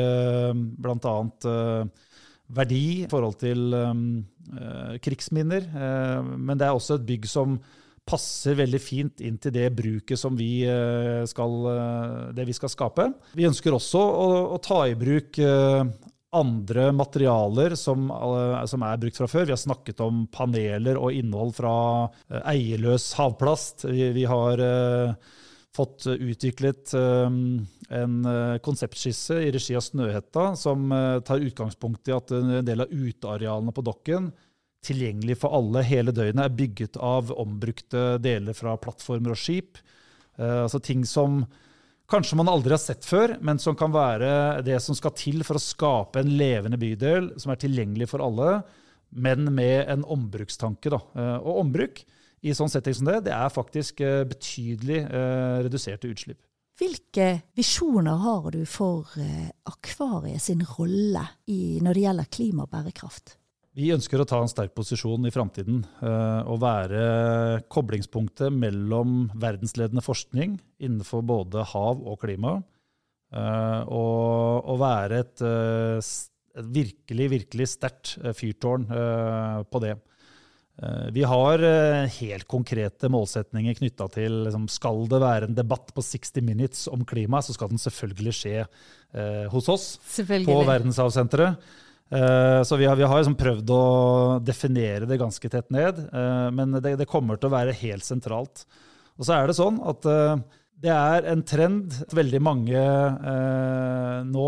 blant 0.84 1.08
bl.a. 1.08 1.88
verdi 2.54 2.84
i 3.04 3.08
forhold 3.10 3.40
til 3.42 3.74
krigsminner, 5.02 5.64
men 6.38 6.60
det 6.60 6.68
er 6.68 6.76
også 6.78 7.00
et 7.00 7.08
bygg 7.08 7.24
som 7.26 7.56
passer 8.06 8.54
veldig 8.60 8.82
fint 8.84 9.24
inn 9.26 9.40
til 9.42 9.56
det 9.56 9.72
bruket 9.74 10.22
som 10.22 10.38
vi 10.38 10.62
skal, 11.26 11.56
det 12.38 12.46
vi 12.46 12.54
skal 12.54 12.70
skape. 12.70 13.08
Vi 13.34 13.48
ønsker 13.50 13.74
også 13.74 14.04
å, 14.06 14.28
å 14.54 14.60
ta 14.62 14.84
i 14.86 14.94
bruk 15.00 15.42
andre 16.36 16.90
materialer 16.92 17.76
som, 17.80 18.10
eh, 18.12 18.66
som, 18.66 18.84
er 18.84 19.00
brukt 19.02 19.18
fra 19.18 19.28
før. 19.28 19.48
Vi 19.48 19.56
har 19.56 19.62
snakket 19.62 20.04
om 20.04 20.26
paneler 20.32 21.00
og 21.00 21.16
innhold 21.16 21.56
fra 21.58 21.76
eh, 22.30 22.42
eierløs 22.56 23.14
havplast. 23.20 23.88
Vi, 23.90 24.10
vi 24.16 24.26
har 24.30 24.62
uh, 24.62 25.16
fått 25.76 26.08
utviklet 26.08 26.94
um, 26.96 27.66
en 27.94 28.16
konseptskisse 28.66 29.38
i 29.46 29.52
regi 29.54 29.76
av 29.78 29.84
Snøhetta 29.86 30.48
som 30.58 30.88
uh, 30.90 31.20
tar 31.26 31.44
utgangspunkt 31.46 32.10
i 32.10 32.16
at 32.16 32.32
en 32.34 32.56
del 32.66 32.82
av 32.82 32.90
utearealene 32.90 33.74
på 33.76 33.84
dokken 33.86 34.32
tilgjengelig 34.86 35.38
for 35.42 35.54
alle 35.58 35.84
hele 35.86 36.14
døgnet 36.14 36.44
er 36.46 36.58
bygget 36.58 36.98
av 37.02 37.30
ombrukte 37.34 38.16
deler 38.22 38.58
fra 38.58 38.74
plattformer 38.82 39.36
og 39.36 39.42
skip. 39.42 39.82
Uh, 40.40 40.66
altså 40.66 40.82
ting 40.82 41.06
som 41.10 41.44
kanskje 42.12 42.38
man 42.38 42.50
aldri 42.52 42.76
har 42.76 42.82
sett 42.82 43.06
før, 43.06 43.36
men 43.42 43.60
som 43.62 43.78
kan 43.78 43.94
være 43.94 44.64
det 44.66 44.78
som 44.84 44.98
skal 44.98 45.14
til 45.18 45.46
for 45.46 45.58
å 45.58 45.64
skape 45.64 46.22
en 46.22 46.34
levende 46.38 46.80
bydel 46.82 47.34
som 47.42 47.54
er 47.54 47.62
tilgjengelig 47.62 48.10
for 48.12 48.24
alle, 48.26 48.60
men 49.16 49.48
med 49.56 49.90
en 49.92 50.04
ombrukstanke. 50.16 50.92
Da. 50.94 51.02
Eh, 51.16 51.38
og 51.40 51.64
ombruk 51.64 52.04
i 52.46 52.54
sånn 52.54 52.70
setting 52.72 52.98
som 52.98 53.10
det, 53.10 53.24
det 53.30 53.34
er 53.36 53.54
faktisk 53.54 54.04
eh, 54.06 54.24
betydelig 54.28 55.02
eh, 55.06 55.64
reduserte 55.66 56.12
utslipp. 56.12 56.42
Hvilke 56.76 57.30
visjoner 57.56 58.20
har 58.20 58.52
du 58.52 58.66
for 58.68 59.08
akvariet 59.70 60.44
sin 60.44 60.66
rolle 60.76 61.24
i, 61.48 61.80
når 61.80 61.96
det 61.96 62.04
gjelder 62.04 62.32
klima 62.36 62.66
og 62.66 62.74
bærekraft? 62.74 63.38
Vi 63.76 63.90
ønsker 63.92 64.22
å 64.24 64.26
ta 64.28 64.38
en 64.40 64.48
sterk 64.48 64.72
posisjon 64.76 65.28
i 65.28 65.34
framtiden 65.36 65.82
eh, 65.84 66.48
og 66.48 66.62
være 66.64 67.02
koblingspunktet 67.68 68.54
mellom 68.56 69.26
verdensledende 69.36 70.04
forskning 70.04 70.54
innenfor 70.80 71.26
både 71.28 71.66
hav 71.74 72.00
og 72.00 72.22
klima, 72.22 72.54
eh, 73.36 73.82
og, 73.92 74.72
være 74.80 75.20
et, 75.26 75.44
eh, 75.44 76.00
et, 76.56 76.72
virkelig, 76.78 77.28
virkelig 77.34 77.68
sterkt 77.74 78.16
fyrtårn 78.40 78.88
på 79.68 79.84
det. 79.84 79.98
Vi 81.16 81.24
har 81.24 81.62
helt 82.12 82.48
konkrete 82.52 83.08
målsetninger 83.08 83.78
knytta 83.78 84.10
til 84.12 84.34
liksom, 84.44 84.66
Skal 84.68 85.06
det 85.08 85.22
være 85.24 85.48
en 85.48 85.56
debatt 85.56 85.94
på 85.96 86.04
60 86.04 86.44
Minutes 86.44 86.82
om 86.92 87.06
klima, 87.08 87.40
så 87.40 87.56
skal 87.56 87.72
den 87.72 87.80
selvfølgelig 87.80 88.34
skje 88.36 88.58
eh, 88.60 89.46
hos 89.54 89.70
oss 89.72 89.86
på 90.28 90.58
Verdenshavsenteret. 90.68 91.64
Eh, 92.10 92.64
så 92.64 92.76
vi 92.76 92.86
har, 92.86 92.96
vi 92.96 93.06
har 93.08 93.22
liksom 93.22 93.38
prøvd 93.40 93.72
å 93.74 93.86
definere 94.46 95.08
det 95.10 95.18
ganske 95.18 95.50
tett 95.50 95.72
ned, 95.74 96.04
eh, 96.06 96.50
men 96.54 96.78
det, 96.78 96.98
det, 97.02 97.10
kommer 97.10 97.40
til 97.40 97.50
å 97.50 97.56
være 97.56 97.74
helt 97.80 98.06
sentralt. 98.06 98.66
Og 99.18 99.26
så 99.26 99.40
er 99.40 99.50
det 99.50 99.58
sånn 99.58 99.80
at 99.82 100.06
eh, 100.10 100.36
det 100.86 100.92
er 100.94 101.26
en 101.32 101.42
trend 101.48 101.96
at 102.04 102.14
veldig 102.14 102.40
mange 102.44 102.80
nå 104.28 104.48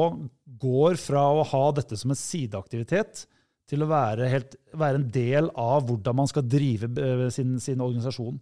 går 0.59 0.97
fra 0.99 1.21
å 1.31 1.45
ha 1.47 1.61
dette 1.71 1.95
som 1.97 2.11
en 2.11 2.19
sideaktivitet 2.19 3.23
til 3.67 3.83
å 3.83 3.89
være, 3.89 4.29
helt, 4.31 4.55
være 4.77 5.01
en 5.01 5.09
del 5.11 5.49
av 5.59 5.87
hvordan 5.87 6.21
man 6.21 6.29
skal 6.31 6.45
drive 6.47 6.87
sin, 7.35 7.57
sin, 7.59 7.83
organisasjon. 7.83 8.37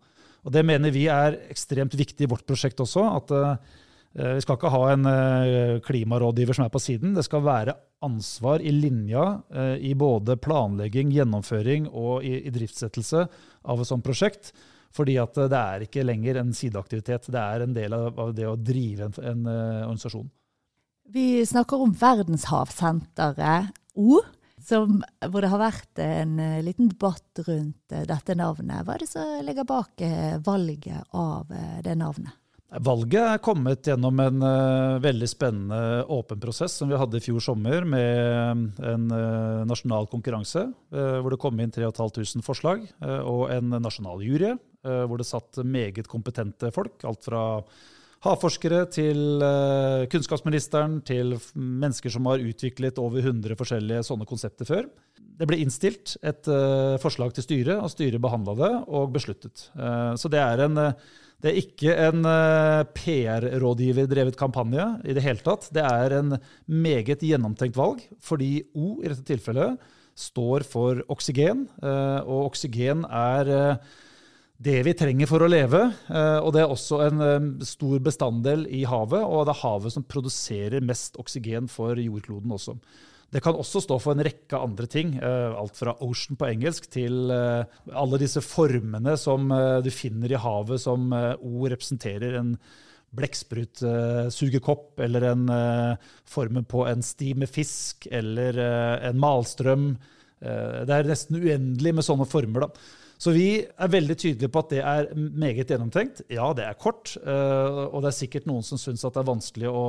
Og 0.45 0.53
Det 0.53 0.61
mener 0.65 0.93
vi 0.93 1.07
er 1.09 1.39
ekstremt 1.49 1.97
viktig 1.97 2.27
i 2.27 2.29
vårt 2.29 2.45
prosjekt 2.45 2.83
også. 2.83 3.07
at 3.17 3.33
Eh, 4.15 4.37
vi 4.37 4.43
skal 4.43 4.55
ikke 4.55 4.71
ha 4.71 4.83
en 4.93 5.09
eh, 5.09 5.81
klimarådgiver 5.83 6.55
som 6.55 6.65
er 6.65 6.71
på 6.71 6.79
siden. 6.79 7.15
Det 7.17 7.25
skal 7.27 7.43
være 7.43 7.75
ansvar 8.05 8.63
i 8.63 8.71
linja 8.71 9.25
eh, 9.51 9.75
i 9.89 9.91
både 9.97 10.37
planlegging, 10.39 11.11
gjennomføring 11.15 11.89
og 11.91 12.23
i, 12.23 12.37
i 12.47 12.53
driftssettelse 12.55 13.25
av 13.67 13.83
et 13.83 13.89
sånt 13.89 14.05
prosjekt. 14.05 14.53
Fordi 14.95 15.17
at 15.19 15.35
det 15.35 15.59
er 15.59 15.83
ikke 15.83 16.05
lenger 16.05 16.39
en 16.39 16.53
sideaktivitet, 16.55 17.27
det 17.27 17.41
er 17.41 17.65
en 17.65 17.73
del 17.75 17.91
av 17.97 18.29
det 18.31 18.45
å 18.47 18.55
drive 18.55 19.09
en, 19.09 19.17
en 19.19 19.49
organisasjon. 19.49 20.29
Vi 21.11 21.43
snakker 21.45 21.83
om 21.83 21.91
verdenshavsenteret 21.99 23.75
O, 23.99 24.21
som, 24.65 24.97
hvor 25.29 25.45
det 25.45 25.51
har 25.51 25.61
vært 25.61 26.01
en 26.03 26.39
liten 26.65 26.89
debatt 26.91 27.43
rundt 27.47 27.93
dette 28.09 28.35
navnet. 28.37 28.81
Hva 28.85 28.95
er 28.95 29.05
det 29.05 29.11
som 29.11 29.35
ligger 29.45 29.67
bak 29.69 30.01
valget 30.45 31.15
av 31.15 31.53
det 31.85 31.95
navnet? 31.99 32.33
Valget 32.81 33.21
er 33.21 33.43
kommet 33.43 33.87
gjennom 33.87 34.19
en 34.19 34.41
uh, 34.43 34.97
veldig 34.99 35.27
spennende 35.29 36.03
åpen 36.11 36.39
prosess 36.41 36.73
som 36.79 36.89
vi 36.91 36.97
hadde 36.99 37.19
i 37.21 37.23
fjor 37.23 37.43
sommer, 37.43 37.85
med 37.87 38.81
en 38.83 39.05
uh, 39.13 39.63
nasjonal 39.69 40.09
konkurranse 40.11 40.65
uh, 40.73 41.19
hvor 41.21 41.31
det 41.31 41.39
kom 41.39 41.61
inn 41.61 41.71
3500 41.71 42.43
forslag, 42.45 42.87
og 43.05 43.47
en 43.53 43.77
nasjonal 43.79 44.23
jury 44.25 44.55
hvor 44.85 45.17
det 45.17 45.25
satt 45.25 45.57
meget 45.65 46.05
kompetente 46.05 46.69
folk. 46.73 46.99
Alt 47.09 47.25
fra 47.25 47.39
havforskere 48.33 48.85
til 48.93 49.43
kunnskapsministeren 50.11 50.99
til 51.05 51.35
mennesker 51.53 52.13
som 52.13 52.25
har 52.31 52.41
utviklet 52.41 52.97
over 53.01 53.21
100 53.21 53.57
forskjellige 53.59 54.05
sånne 54.07 54.27
konsepter 54.29 54.67
før. 54.69 54.87
Det 55.35 55.47
ble 55.49 55.59
innstilt 55.61 56.15
et 56.25 56.47
forslag 57.03 57.35
til 57.35 57.45
styret, 57.45 57.75
og 57.77 57.91
styret 57.91 58.23
behandla 58.23 58.55
det 58.57 58.71
og 58.87 59.13
besluttet. 59.13 59.67
så 60.15 60.31
det 60.31 60.41
er 60.41 60.63
en 60.65 60.79
det 61.43 61.51
er 61.51 61.59
ikke 61.59 61.95
en 62.07 62.25
eh, 62.25 62.83
PR-rådgiverdrevet 62.95 64.37
kampanje 64.39 64.85
i 65.05 65.13
det 65.15 65.23
hele 65.25 65.43
tatt. 65.45 65.67
Det 65.75 65.83
er 65.83 66.15
en 66.17 66.37
meget 66.65 67.21
gjennomtenkt 67.21 67.77
valg, 67.77 68.01
fordi 68.23 68.63
O 68.73 69.01
i 69.03 69.11
dette 69.11 69.25
tilfellet 69.27 69.77
står 70.15 70.63
for 70.63 71.03
oksygen. 71.11 71.65
Og 71.83 72.45
oksygen 72.47 73.03
er 73.03 73.49
det 74.57 74.77
vi 74.87 74.93
trenger 74.95 75.27
for 75.27 75.43
å 75.43 75.49
leve. 75.51 75.81
Og 76.07 76.53
det 76.55 76.61
er 76.61 76.71
også 76.71 77.01
en 77.03 77.23
stor 77.67 77.99
bestanddel 77.99 78.63
i 78.71 78.85
havet, 78.87 79.19
og 79.19 79.43
det 79.45 79.51
er 79.51 79.63
havet 79.65 79.95
som 79.95 80.05
produserer 80.07 80.85
mest 80.85 81.19
oksygen 81.19 81.67
for 81.71 81.99
jordkloden 81.99 82.55
også. 82.55 82.77
Det 83.35 83.41
kan 83.43 83.57
også 83.57 83.81
stå 83.83 83.97
for 83.99 84.15
en 84.15 84.23
rekke 84.23 84.55
andre 84.63 84.87
ting. 84.87 85.15
Eh, 85.19 85.55
alt 85.59 85.75
fra 85.75 85.95
ocean 86.05 86.37
på 86.39 86.47
engelsk 86.47 86.87
til 86.93 87.31
eh, 87.33 87.67
alle 87.91 88.19
disse 88.21 88.39
formene 88.45 89.17
som 89.19 89.49
eh, 89.51 89.79
du 89.83 89.91
finner 89.91 90.31
i 90.31 90.39
havet, 90.39 90.79
som 90.85 91.11
O 91.11 91.67
representerer 91.67 92.37
en 92.39 92.55
blekksprutsugekopp 93.15 94.99
eller 95.05 95.23
en 95.29 95.43
form 96.27 96.57
på 96.67 96.81
en 96.83 97.03
sti 97.05 97.29
med 97.39 97.47
fisk 97.47 98.09
eller 98.11 98.57
en 98.59 99.21
malstrøm. 99.23 99.85
Det 100.43 100.91
er 100.91 101.07
nesten 101.07 101.39
uendelig 101.39 101.93
med 101.95 102.03
sånne 102.03 102.27
former. 102.27 102.65
da. 102.65 103.04
Så 103.25 103.31
vi 103.33 103.47
er 103.65 103.89
veldig 103.89 104.15
tydelige 104.21 104.51
på 104.53 104.61
at 104.61 104.73
det 104.75 104.81
er 104.85 105.07
meget 105.17 105.71
gjennomtenkt. 105.71 106.19
Ja, 106.29 106.51
det 106.53 106.67
er 106.67 106.75
kort, 106.77 107.15
og 107.17 107.95
det 108.03 108.11
er 108.11 108.13
sikkert 108.13 108.45
noen 108.45 108.61
som 108.61 108.77
syns 108.77 109.01
det 109.01 109.17
er 109.17 109.25
vanskelig 109.25 109.71
å 109.71 109.85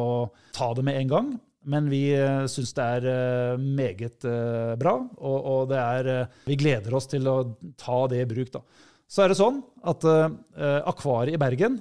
ta 0.57 0.71
det 0.79 0.85
med 0.87 0.97
en 1.03 1.11
gang. 1.11 1.29
Men 1.67 1.91
vi 1.91 2.01
uh, 2.15 2.47
syns 2.49 2.73
det 2.77 2.87
er 2.97 3.07
eh, 3.11 3.59
meget 3.59 4.25
eh, 4.29 4.75
bra, 4.79 4.95
og, 5.19 5.73
er, 5.75 6.29
vi 6.47 6.59
gleder 6.61 6.95
oss 6.95 7.11
til 7.11 7.27
å 7.27 7.41
ta 7.81 8.05
det 8.13 8.23
i 8.23 8.29
bruk. 8.31 8.53
Da. 8.55 8.63
Så 9.11 9.25
er 9.25 9.33
det 9.33 9.39
sånn 9.39 9.61
at 9.87 10.07
Akvariet 10.07 11.35
i 11.35 11.43
Bergen 11.43 11.81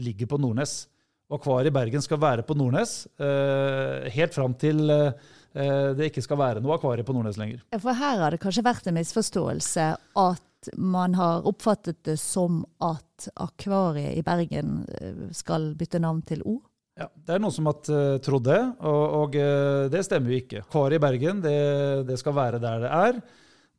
ligger 0.00 0.28
på 0.28 0.38
Nordnes. 0.40 0.84
Akvariet 1.32 1.72
i 1.72 1.74
Bergen 1.74 2.04
skal 2.04 2.20
være 2.20 2.44
på 2.44 2.56
Nordnes 2.56 2.94
helt 4.14 4.36
fram 4.36 4.54
til 4.60 4.80
det 4.88 6.08
ikke 6.08 6.24
skal 6.24 6.40
være 6.40 6.62
noe 6.64 6.78
akvarie 6.78 7.04
på 7.04 7.12
Nordnes 7.12 7.36
lenger. 7.36 7.60
For 7.76 7.92
her 7.92 8.22
har 8.24 8.32
det 8.32 8.40
kanskje 8.40 8.64
vært 8.64 8.88
en 8.88 8.96
misforståelse 8.96 9.90
at 10.22 10.48
man 10.76 11.14
har 11.18 11.46
oppfattet 11.48 12.02
det 12.06 12.18
som 12.20 12.60
at 12.82 13.28
akvariet 13.40 14.18
i 14.18 14.22
Bergen 14.26 14.82
skal 15.34 15.72
bytte 15.78 16.00
navn 16.02 16.22
til 16.26 16.44
O? 16.46 16.58
Ja, 16.98 17.08
Det 17.08 17.34
er 17.34 17.40
noen 17.40 17.54
som 17.54 17.68
har 17.70 17.78
uh, 17.88 18.18
trodd 18.22 18.44
det, 18.50 18.60
og, 18.84 19.04
og 19.22 19.36
uh, 19.40 19.88
det 19.92 20.02
stemmer 20.04 20.34
jo 20.34 20.40
ikke. 20.42 20.64
Akvariet 20.66 21.00
i 21.00 21.04
Bergen 21.06 21.40
det, 21.44 21.56
det, 22.08 22.18
skal 22.20 22.36
være 22.36 22.60
der 22.62 22.84
det 22.84 22.90
er. 22.98 23.20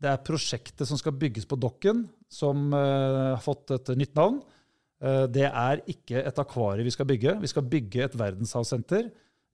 Det 0.04 0.10
er 0.10 0.24
prosjektet 0.26 0.90
som 0.90 1.00
skal 1.00 1.16
bygges 1.22 1.46
på 1.50 1.60
Dokken, 1.62 2.08
som 2.32 2.74
uh, 2.74 3.36
har 3.36 3.44
fått 3.44 3.76
et 3.78 3.94
nytt 4.00 4.18
navn. 4.18 4.42
det 5.36 5.44
er 5.44 5.82
ikke 5.92 6.22
et 6.24 6.38
akvarium 6.40 6.86
vi 6.88 6.92
skal 6.96 7.06
bygge. 7.06 7.34
Vi 7.42 7.50
skal 7.52 7.66
bygge 7.68 8.06
et 8.06 8.14
verdenshavssenter. 8.16 9.10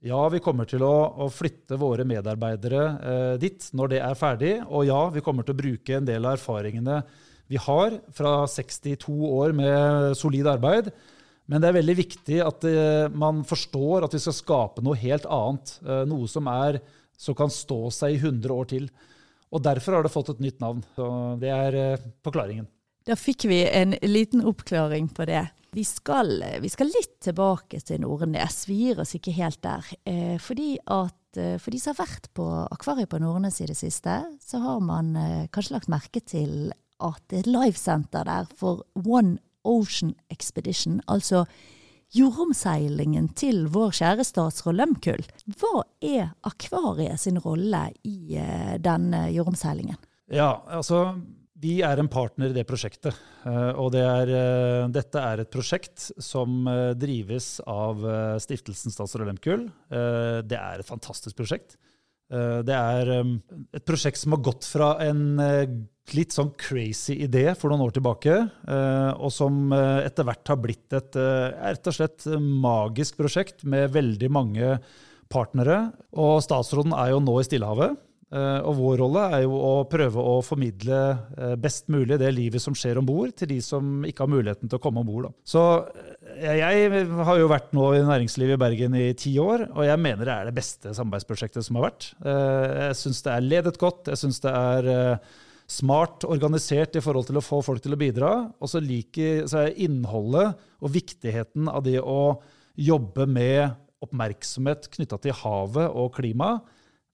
Ja, 0.05 0.21
vi 0.31 0.39
kommer 0.39 0.63
til 0.69 0.83
å, 0.87 0.93
å 1.25 1.27
flytte 1.33 1.75
våre 1.75 2.05
medarbeidere 2.07 3.37
dit 3.41 3.65
når 3.75 3.91
det 3.91 3.97
er 4.05 4.15
ferdig. 4.15 4.53
Og 4.71 4.85
ja, 4.87 5.01
vi 5.11 5.23
kommer 5.25 5.43
til 5.43 5.57
å 5.57 5.59
bruke 5.59 5.97
en 5.97 6.07
del 6.07 6.23
av 6.23 6.37
erfaringene 6.37 7.01
vi 7.49 7.59
har 7.59 7.97
fra 8.15 8.45
62 8.47 9.11
år 9.27 9.55
med 9.57 10.13
solid 10.15 10.47
arbeid 10.47 10.91
men 11.49 11.63
det 11.63 11.71
er 11.71 11.79
veldig 11.79 11.95
viktig 11.97 12.39
at 12.45 12.65
eh, 12.69 13.09
man 13.09 13.41
forstår 13.47 14.05
at 14.05 14.13
vi 14.13 14.21
skal 14.21 14.37
skape 14.37 14.83
noe 14.85 14.97
helt 15.01 15.25
annet. 15.25 15.71
Eh, 15.81 16.03
noe 16.09 16.29
som, 16.29 16.45
er, 16.51 16.77
som 17.17 17.37
kan 17.37 17.49
stå 17.49 17.87
seg 17.93 18.13
i 18.13 18.19
100 18.21 18.53
år 18.53 18.69
til. 18.69 18.85
Og 19.49 19.63
Derfor 19.65 19.97
har 19.97 20.05
det 20.05 20.13
fått 20.13 20.29
et 20.35 20.43
nytt 20.45 20.59
navn. 20.61 20.83
Så 20.93 21.07
Det 21.41 21.49
er 21.49 21.77
uh, 21.97 22.03
forklaringen. 22.21 22.67
Da 23.09 23.15
fikk 23.17 23.47
vi 23.49 23.63
en 23.65 23.95
liten 24.05 24.43
oppklaring 24.45 25.07
på 25.09 25.25
det. 25.25 25.47
Vi 25.73 25.81
skal, 25.85 26.43
vi 26.61 26.69
skal 26.69 26.91
litt 26.93 27.15
tilbake 27.25 27.79
til 27.81 28.03
Nordnes. 28.03 28.67
Vi 28.69 28.75
gir 28.83 29.01
oss 29.01 29.15
ikke 29.17 29.33
helt 29.33 29.57
der. 29.65 29.87
fordi 30.41 30.75
at 30.85 31.39
for 31.61 31.73
de 31.73 31.79
som 31.81 31.95
har 31.95 32.05
vært 32.05 32.27
på 32.37 32.45
akvariet 32.69 33.09
på 33.09 33.17
Nordnes 33.21 33.57
i 33.61 33.67
det 33.69 33.77
siste, 33.77 34.13
så 34.41 34.61
har 34.61 34.77
man 34.85 35.17
kanskje 35.49 35.73
lagt 35.73 35.89
merke 35.89 36.21
til 36.21 36.69
at 37.01 37.21
det 37.29 37.39
er 37.39 37.43
et 37.47 37.51
livesenter 37.53 38.29
der 38.29 38.49
for 38.59 38.85
One 38.93 39.39
Ocean 39.65 40.13
Expedition, 40.29 41.01
altså 41.07 41.47
jordomseilingen 42.13 43.31
til 43.37 43.65
vår 43.73 43.93
kjære 44.03 44.25
statsråd 44.25 44.77
Lehmkuhl. 44.77 45.25
Hva 45.57 45.83
er 46.01 46.31
akvariet 46.45 47.21
sin 47.21 47.41
rolle 47.41 47.87
i 48.05 48.37
eh, 48.37 48.77
den 48.81 49.13
jordomseilingen? 49.33 49.97
Ja, 50.29 50.59
altså 50.69 51.15
vi 51.59 51.79
er 51.85 51.99
en 51.99 52.09
partner 52.11 52.51
i 52.51 52.55
det 52.55 52.65
prosjektet. 52.69 53.17
Uh, 53.43 53.75
og 53.79 53.91
det 53.95 54.03
er, 54.05 54.31
uh, 54.31 54.87
dette 54.93 55.21
er 55.21 55.43
et 55.43 55.51
prosjekt 55.51 56.09
som 56.21 56.65
drives 56.99 57.57
av 57.67 58.01
stiftelsen 58.41 58.93
Statsråd 58.93 59.27
Lehmkuhl. 59.29 59.69
det 59.89 60.57
er 60.57 60.79
et 60.81 60.87
fantastisk 60.87 61.37
prosjekt. 61.39 61.77
det 62.29 62.75
er 62.75 63.09
et 63.09 63.85
prosjekt 63.85 64.19
som 64.21 64.35
har 64.35 64.43
gått 64.45 64.65
fra 64.69 64.91
en 65.01 65.39
litt 66.15 66.33
sånn 66.33 66.51
crazy 66.59 67.17
idé 67.25 67.45
for 67.57 67.71
noen 67.71 67.85
år 67.87 67.95
tilbake, 67.97 68.35
eh, 68.69 69.11
og 69.17 69.31
som 69.33 69.73
eh, 69.75 70.05
etter 70.07 70.27
hvert 70.27 70.51
har 70.51 70.59
blitt 70.61 70.95
et 70.97 71.17
eh, 71.19 71.47
rett 71.69 71.89
og 71.89 71.95
slett 71.95 72.27
magisk 72.39 73.19
prosjekt 73.19 73.65
med 73.69 73.91
veldig 73.93 74.29
mange 74.33 74.77
partnere. 75.29 75.89
Og 76.17 76.39
statsråden 76.45 76.95
er 76.97 77.13
jo 77.13 77.23
nå 77.23 77.39
i 77.39 77.47
Stillehavet. 77.47 77.97
Og 78.29 78.75
vår 78.77 78.99
rolle 79.01 79.23
er 79.33 79.41
jo 79.41 79.55
å 79.57 79.71
prøve 79.89 80.21
å 80.21 80.35
formidle 80.45 80.99
best 81.57 81.87
mulig 81.89 82.19
det 82.21 82.29
livet 82.35 82.61
som 82.61 82.75
skjer 82.77 82.99
om 83.01 83.07
bord, 83.07 83.31
til 83.33 83.49
de 83.49 83.57
som 83.65 84.03
ikke 84.05 84.21
har 84.21 84.29
muligheten 84.29 84.69
til 84.69 84.77
å 84.77 84.83
komme 84.83 85.01
om 85.01 85.07
bord. 85.07 85.31
Så 85.41 85.63
jeg 86.37 87.09
har 87.25 87.41
jo 87.41 87.49
vært 87.49 87.73
nå 87.73 87.87
i 87.97 88.03
næringslivet 88.05 88.53
i 88.53 88.61
Bergen 88.61 88.97
i 88.99 89.07
ti 89.17 89.33
år, 89.41 89.65
og 89.73 89.81
jeg 89.87 90.03
mener 90.05 90.29
det 90.29 90.35
er 90.35 90.49
det 90.51 90.57
beste 90.59 90.93
samarbeidsprosjektet 90.93 91.65
som 91.65 91.79
har 91.79 91.89
vært. 91.89 92.11
Jeg 92.21 93.01
syns 93.01 93.25
det 93.25 93.33
er 93.33 93.47
ledet 93.47 93.81
godt. 93.81 94.13
jeg 94.13 94.21
synes 94.21 94.43
det 94.45 94.53
er 94.53 95.19
smart 95.69 96.25
organisert 96.25 96.97
i 96.97 97.03
forhold 97.03 97.27
til 97.29 97.37
å 97.39 97.45
få 97.45 97.61
folk 97.65 97.83
til 97.83 97.93
å 97.93 97.99
bidra. 97.99 98.31
Og 98.57 98.71
så 98.71 98.81
liker 98.81 99.45
jeg 99.45 99.77
innholdet 99.85 100.57
og 100.81 100.93
viktigheten 100.95 101.69
av 101.69 101.85
det 101.85 101.99
å 102.01 102.39
jobbe 102.79 103.27
med 103.29 103.77
oppmerksomhet 104.03 104.87
knytta 104.93 105.19
til 105.21 105.35
havet 105.41 105.89
og 105.91 106.13
klima, 106.15 106.59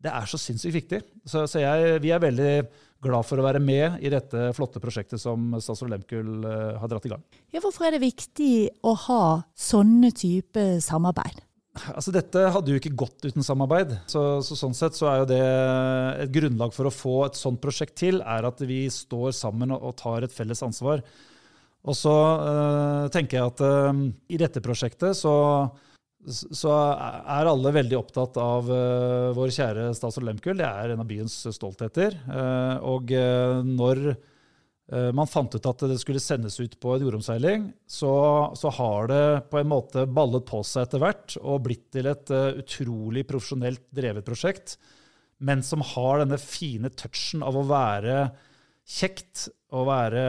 det 0.05 0.13
er 0.13 0.29
så 0.29 0.39
sinnssykt 0.39 0.77
viktig. 0.77 1.01
Så, 1.25 1.45
så 1.49 1.63
jeg, 1.63 1.99
vi 2.03 2.13
er 2.13 2.21
veldig 2.23 2.51
glad 3.05 3.27
for 3.27 3.41
å 3.41 3.45
være 3.45 3.61
med 3.61 3.99
i 4.05 4.11
dette 4.13 4.51
flotte 4.57 4.81
prosjektet 4.81 5.21
som 5.21 5.53
statsråd 5.61 5.91
Lemkull 5.93 6.45
uh, 6.45 6.77
har 6.81 6.89
dratt 6.89 7.05
i 7.05 7.11
gang. 7.11 7.25
Ja, 7.53 7.61
hvorfor 7.63 7.87
er 7.87 7.95
det 7.95 8.05
viktig 8.05 8.53
å 8.85 8.95
ha 9.07 9.25
sånne 9.57 10.13
type 10.15 10.63
samarbeid? 10.83 11.43
Altså 11.91 12.13
Dette 12.15 12.45
hadde 12.55 12.71
jo 12.71 12.79
ikke 12.79 12.93
gått 12.95 13.25
uten 13.27 13.43
samarbeid. 13.43 13.91
Så, 14.07 14.21
så, 14.47 14.55
Sånn 14.57 14.75
sett 14.77 14.95
så 14.97 15.09
er 15.11 15.21
jo 15.21 15.29
det 15.33 15.41
et 16.23 16.33
grunnlag 16.33 16.73
for 16.75 16.87
å 16.87 16.93
få 16.93 17.15
et 17.27 17.39
sånt 17.39 17.59
prosjekt 17.63 17.97
til, 17.99 18.21
er 18.23 18.47
at 18.47 18.63
vi 18.63 18.85
står 18.91 19.35
sammen 19.35 19.75
og, 19.75 19.83
og 19.89 19.97
tar 19.99 20.25
et 20.25 20.35
felles 20.35 20.63
ansvar. 20.65 21.03
Og 21.85 21.97
så 21.97 22.13
øh, 22.15 23.07
tenker 23.13 23.37
jeg 23.37 23.51
at 23.51 23.65
øh, 23.67 24.05
i 24.31 24.39
dette 24.41 24.63
prosjektet 24.63 25.19
så, 25.19 25.35
så, 26.25 26.71
er 26.73 27.49
alle 27.51 27.73
veldig 27.75 27.97
opptatt 27.99 28.39
av 28.41 28.69
uh, 28.71 29.33
vår 29.37 29.51
kjære 29.53 29.89
statsråd 29.97 30.29
Lemkull. 30.29 30.57
Det 30.61 30.69
er 30.69 30.93
en 30.93 31.03
av 31.03 31.09
byens 31.09 31.35
stoltheter. 31.53 32.17
og 32.85 33.13
når 33.65 34.07
Eh, 34.93 35.11
man 35.17 35.29
fant 35.29 35.55
ut 35.55 35.65
at 35.65 35.85
det 35.89 35.97
skulle 35.97 36.21
sendes 36.21 36.59
ut 36.61 36.75
på 36.81 36.93
en 36.93 37.05
jordomseiling, 37.07 37.69
så, 37.89 38.13
så, 38.53 38.69
har 38.77 39.09
det 39.09 39.23
på 39.49 39.57
en 39.57 39.71
måte 39.71 40.05
ballet 40.05 40.45
på 40.45 40.61
seg 40.67 40.85
etter 40.85 41.01
hvert 41.01 41.37
og 41.41 41.63
blitt 41.65 41.87
til 41.95 42.09
et 42.11 42.33
uh, 42.33 42.59
utrolig 42.61 43.25
profesjonelt 43.25 43.81
drevet 43.95 44.27
prosjekt, 44.27 44.77
men 45.41 45.65
som 45.65 45.81
har 45.95 46.21
denne 46.21 46.37
fine 46.41 46.91
touchen 46.93 47.41
av 47.45 47.57
å 47.57 47.65
være 47.65 48.19
kjekt, 48.85 49.47
å 49.73 49.81
være 49.89 50.25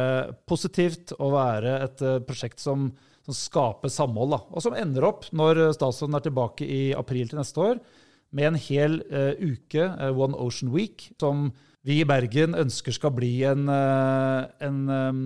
positivt, 0.49 1.13
å 1.21 1.29
være 1.35 1.77
et 1.85 2.07
uh, 2.07 2.17
prosjekt 2.25 2.65
som, 2.65 2.89
som, 3.27 3.37
skaper 3.37 3.93
samhold. 3.93 4.35
Da. 4.37 4.41
Og 4.55 4.65
som 4.65 4.77
ender 4.79 5.09
opp, 5.09 5.27
når 5.35 5.67
statsråden 5.77 6.19
er 6.19 6.27
tilbake 6.27 6.67
i 6.67 6.83
april 6.97 7.31
til 7.31 7.41
neste 7.43 7.63
år, 7.63 7.81
med 8.37 8.53
en 8.53 8.61
hel 8.61 9.01
uh, 9.11 9.35
uke, 9.39 9.87
One 10.15 10.39
Ocean 10.43 10.73
Week, 10.75 11.09
som 11.21 11.51
vi 11.87 12.01
i 12.03 12.07
Bergen 12.09 12.57
ønsker 12.59 12.95
skal 12.95 13.13
bli 13.15 13.33
en, 13.47 13.69
uh, 13.71 14.47
en 14.67 14.79
um, 14.91 15.21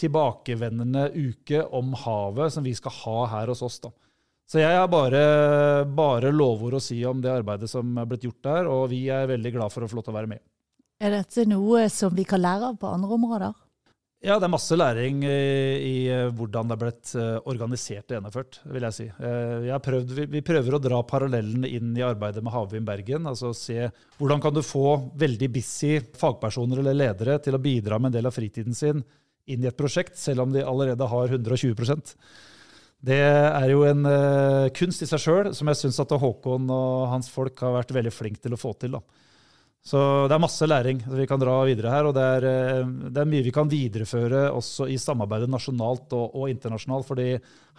tilbakevendende 0.00 1.10
uke 1.12 1.60
om 1.76 1.92
havet 2.06 2.54
som 2.54 2.64
vi 2.64 2.72
skal 2.76 2.94
ha 3.02 3.18
her 3.34 3.52
hos 3.52 3.60
oss. 3.66 3.80
da. 3.84 3.92
Så 4.50 4.58
jeg 4.58 4.74
har 4.74 4.88
bare, 4.90 5.84
bare 5.86 6.32
lovord 6.34 6.78
å 6.78 6.82
si 6.82 6.98
om 7.06 7.20
det 7.22 7.30
arbeidet 7.30 7.68
som 7.70 7.92
er 8.00 8.08
blitt 8.10 8.24
gjort 8.26 8.40
der, 8.48 8.70
og 8.70 8.88
vi 8.90 9.04
er 9.12 9.28
veldig 9.30 9.52
glad 9.54 9.74
for 9.74 9.84
å 9.84 9.90
få 9.90 10.00
lov 10.00 10.08
til 10.08 10.14
å 10.14 10.16
være 10.16 10.32
med. 10.32 10.42
Er 11.00 11.14
dette 11.14 11.44
noe 11.48 11.84
som 11.92 12.16
vi 12.16 12.24
kan 12.28 12.42
lære 12.42 12.72
av 12.72 12.80
på 12.80 12.90
andre 12.90 13.14
områder? 13.14 13.52
Ja, 14.20 14.34
det 14.36 14.50
er 14.50 14.52
masse 14.52 14.76
læring 14.76 15.22
i, 15.24 16.08
eh, 16.12 16.26
hvordan 16.36 16.68
det 16.68 16.74
er 16.74 16.80
blitt 16.82 17.12
eh, 17.16 17.38
organisert 17.48 18.04
og 18.04 18.18
gjennomført, 18.18 18.58
vil 18.68 18.84
jeg 18.84 18.92
si. 18.92 19.06
Eh, 19.08 19.68
jeg 19.70 19.84
prøvd, 19.86 20.12
vi 20.28 20.42
prøver 20.44 20.76
å 20.76 20.80
dra 20.84 20.98
parallellene 21.08 21.70
inn 21.72 21.94
i 21.96 22.04
arbeidet 22.04 22.42
med 22.44 22.52
Havvind 22.52 22.84
Bergen. 22.84 23.24
altså 23.26 23.54
se 23.56 23.88
Hvordan 24.18 24.42
kan 24.44 24.52
du 24.52 24.60
få 24.60 25.10
veldig 25.16 25.48
busy 25.54 25.94
fagpersoner 26.20 26.82
eller 26.82 26.98
ledere 26.98 27.38
til 27.40 27.56
å 27.56 27.62
bidra 27.64 27.98
med 27.98 28.10
en 28.10 28.18
del 28.18 28.28
av 28.28 28.36
fritiden 28.36 28.76
sin 28.76 29.00
inn 29.48 29.64
i 29.64 29.70
et 29.72 29.78
prosjekt, 29.78 30.18
selv 30.20 30.44
om 30.44 30.52
de 30.52 30.66
allerede 30.68 31.08
har 31.08 31.28
120% 31.32 32.14
Det 33.00 33.16
er 33.16 33.70
jo 33.70 33.86
en 33.88 34.04
kunst 34.76 35.00
i 35.00 35.08
seg 35.08 35.18
sjøl, 35.24 35.54
som 35.56 35.66
jeg 35.72 35.80
syns 35.80 36.00
at 36.04 36.12
Håkon 36.12 36.68
og 36.68 37.08
hans 37.08 37.32
folk 37.32 37.56
har 37.64 37.72
vært 37.72 37.96
veldig 37.96 38.12
flinke 38.12 38.44
til 38.44 38.52
å 38.52 38.60
få 38.60 38.76
til. 38.76 39.00
da. 39.00 39.00
Så 39.80 39.98
det 40.28 40.34
er 40.36 40.42
masse 40.42 40.66
læring 40.68 40.98
vi 41.08 41.24
kan 41.28 41.40
dra 41.40 41.54
videre 41.64 41.92
her. 41.94 42.08
Og 42.10 42.14
det 42.16 42.24
er, 42.36 42.46
eh, 42.50 42.90
det 43.08 43.22
er 43.22 43.28
mye 43.28 43.44
vi 43.46 43.52
kan 43.54 43.68
videreføre 43.70 44.50
også 44.52 44.90
i 44.92 44.98
samarbeidet 45.00 45.48
nasjonalt 45.50 46.12
og, 46.12 46.36
og 46.36 46.50
internasjonalt. 46.52 47.06
fordi 47.08 47.28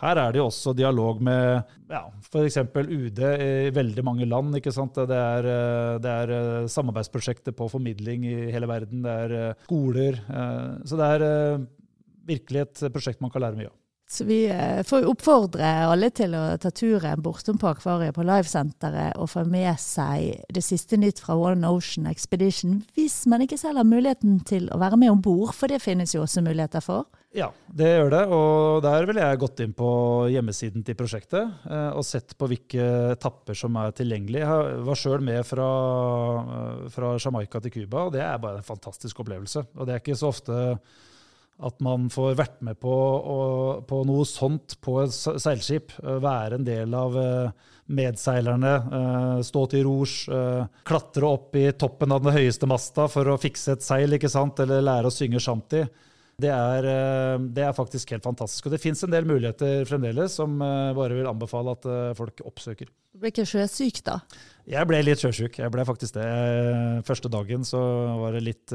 her 0.02 0.18
er 0.18 0.32
det 0.34 0.42
jo 0.42 0.48
også 0.48 0.74
dialog 0.74 1.22
med 1.22 1.62
ja, 1.92 2.02
f.eks. 2.26 2.58
UD 2.58 3.22
i 3.22 3.70
veldig 3.70 4.04
mange 4.04 4.26
land. 4.26 4.56
ikke 4.58 4.74
sant? 4.74 4.98
Det 4.98 5.20
er, 5.20 5.46
eh, 5.46 6.00
det 6.02 6.16
er 6.24 6.34
eh, 6.38 6.72
samarbeidsprosjekter 6.74 7.54
på 7.54 7.70
formidling 7.70 8.26
i 8.26 8.50
hele 8.52 8.68
verden. 8.68 9.06
Det 9.06 9.12
er 9.12 9.54
skoler. 9.68 10.18
Så 10.86 10.98
det 10.98 11.12
er 11.16 11.68
virkelig 12.26 12.66
et 12.66 12.84
prosjekt 12.94 13.22
man 13.22 13.32
kan 13.34 13.46
lære 13.46 13.62
mye 13.62 13.70
av. 13.70 13.81
Så 14.12 14.26
vi 14.28 14.42
eh, 14.52 14.84
får 14.84 15.06
oppfordre 15.08 15.68
alle 15.88 16.10
til 16.12 16.34
å 16.36 16.42
ta 16.60 16.68
turen 16.76 17.22
bortom 17.24 17.56
på 17.62 17.70
Akvariet 17.70 18.12
på 18.18 18.26
Livesenteret 18.28 19.16
og 19.16 19.30
få 19.32 19.46
med 19.48 19.80
seg 19.80 20.42
det 20.52 20.64
siste 20.66 20.98
nytt 21.00 21.22
fra 21.24 21.38
One 21.40 21.70
Ocean 21.72 22.10
Expedition, 22.12 22.82
hvis 22.98 23.22
man 23.32 23.46
ikke 23.46 23.60
selv 23.62 23.80
har 23.80 23.88
muligheten 23.88 24.42
til 24.44 24.68
å 24.68 24.80
være 24.82 25.00
med 25.00 25.14
om 25.14 25.22
bord, 25.24 25.54
for 25.56 25.72
det 25.72 25.80
finnes 25.80 26.12
jo 26.12 26.26
også 26.26 26.44
muligheter 26.44 26.84
for. 26.84 27.08
Ja, 27.32 27.48
det 27.72 27.88
gjør 27.88 28.12
det. 28.12 28.22
Og 28.36 28.82
der 28.84 29.08
ville 29.08 29.24
jeg 29.24 29.40
gått 29.40 29.62
inn 29.64 29.76
på 29.76 29.92
hjemmesiden 30.34 30.84
til 30.84 30.98
prosjektet 31.00 31.64
eh, 31.72 31.92
og 31.96 32.04
sett 32.04 32.36
på 32.36 32.50
hvilke 32.52 32.88
etapper 33.14 33.56
som 33.56 33.78
er 33.80 33.96
tilgjengelige. 33.96 34.44
Jeg 34.44 34.82
var 34.90 35.00
sjøl 35.00 35.24
med 35.24 35.40
fra, 35.48 35.70
eh, 36.42 36.90
fra 36.92 37.14
Jamaica 37.16 37.64
til 37.64 37.76
Cuba, 37.78 38.10
og 38.10 38.12
det 38.18 38.26
er 38.28 38.44
bare 38.44 38.60
en 38.60 38.68
fantastisk 38.68 39.24
opplevelse. 39.24 39.64
Og 39.78 39.88
det 39.88 39.96
er 39.96 40.04
ikke 40.04 40.20
så 40.20 40.34
ofte 40.34 40.60
at 41.62 41.82
man 41.84 42.10
får 42.12 42.38
vært 42.40 42.62
med 42.66 42.80
på, 42.82 42.94
på, 43.88 44.04
noe 44.10 44.26
sånt 44.28 44.78
på 44.82 44.98
et 45.04 45.14
seilskip. 45.14 45.94
Eh, 46.02 46.20
være 46.24 46.58
en 46.58 46.68
del 46.68 46.96
av 46.98 47.18
eh, 47.22 47.74
medseilerne, 47.92 48.76
eh, 49.00 49.42
stå 49.46 49.66
til 49.72 49.86
rors, 49.88 50.16
klatre 50.88 51.28
opp 51.28 51.58
i 51.60 51.68
toppen 51.78 52.14
av 52.16 52.24
den 52.24 52.36
høyeste 52.38 52.70
masta 52.70 53.08
for 53.12 53.30
å 53.30 53.40
fikse 53.42 53.76
et 53.76 53.86
seil, 53.86 54.18
ikke 54.18 54.32
sant? 54.32 54.62
eller 54.64 54.86
lære 54.86 55.12
å 55.12 55.14
synge 55.14 55.42
shanty. 55.44 55.86
Det 56.42 56.50
er, 56.50 56.86
det 57.54 57.62
er 57.68 57.74
faktisk 57.78 58.16
helt 58.16 58.26
fantastisk. 58.26 58.66
Og 58.66 58.74
det 58.74 58.80
fins 58.82 59.04
en 59.06 59.12
del 59.14 59.28
muligheter 59.30 59.84
fremdeles 59.86 60.34
som 60.40 60.56
bare 60.58 61.14
vil 61.14 61.28
anbefale 61.30 61.76
at 61.76 61.86
folk 62.18 62.42
oppsøker. 62.48 62.90
Du 63.14 63.20
ble 63.22 63.30
ikke 63.30 63.46
sjøsyk 63.46 64.00
da? 64.08 64.16
Jeg 64.66 64.90
ble 64.90 65.04
litt 65.06 65.22
sjøsyk. 65.22 65.60
Jeg 65.62 65.74
ble 65.76 65.86
faktisk 65.86 66.18
det. 66.18 66.26
Første 67.06 67.30
dagen 67.30 67.68
så 67.68 67.84
var 68.24 68.34
det 68.34 68.42
litt 68.48 68.74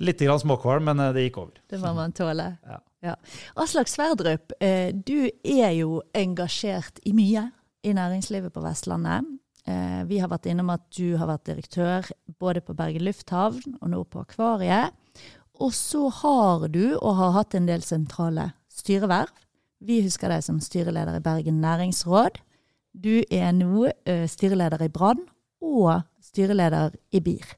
Litt 0.00 0.22
grann 0.24 0.40
småkvalm, 0.40 0.88
men 0.88 1.02
det 1.14 1.26
gikk 1.26 1.38
over. 1.42 1.60
Det 1.68 1.78
må 1.82 1.92
man 1.94 2.14
tåle. 2.16 2.56
Ja. 2.66 2.78
Ja. 3.02 3.16
Aslak 3.58 3.90
Sverdrup, 3.90 4.54
du 4.60 5.16
er 5.42 5.72
jo 5.74 6.00
engasjert 6.14 7.00
i 7.02 7.12
mye 7.16 7.48
i 7.82 7.92
næringslivet 7.96 8.54
på 8.54 8.62
Vestlandet. 8.62 9.26
Eh, 9.66 10.02
vi 10.10 10.18
har 10.18 10.30
vært 10.30 10.48
innom 10.50 10.72
at 10.74 10.84
du 10.96 11.14
har 11.18 11.28
vært 11.30 11.46
direktør 11.46 12.08
både 12.42 12.62
på 12.64 12.74
Bergen 12.74 13.04
lufthavn 13.06 13.76
og 13.78 13.92
nå 13.92 14.02
på 14.10 14.24
Akvariet. 14.24 14.94
Og 15.62 15.70
så 15.76 16.08
har 16.22 16.66
du, 16.72 16.96
og 16.98 17.18
har 17.20 17.36
hatt 17.36 17.54
en 17.54 17.68
del 17.68 17.84
sentrale 17.86 18.50
styreverv. 18.72 19.30
Vi 19.82 20.00
husker 20.02 20.30
deg 20.32 20.42
som 20.46 20.58
styreleder 20.62 21.18
i 21.18 21.22
Bergen 21.22 21.60
næringsråd. 21.62 22.40
Du 22.92 23.22
er 23.30 23.50
nå 23.54 23.88
styreleder 24.30 24.82
i 24.86 24.90
Brann 24.92 25.22
og 25.62 26.02
styreleder 26.22 26.94
i 27.14 27.22
BIR. 27.22 27.54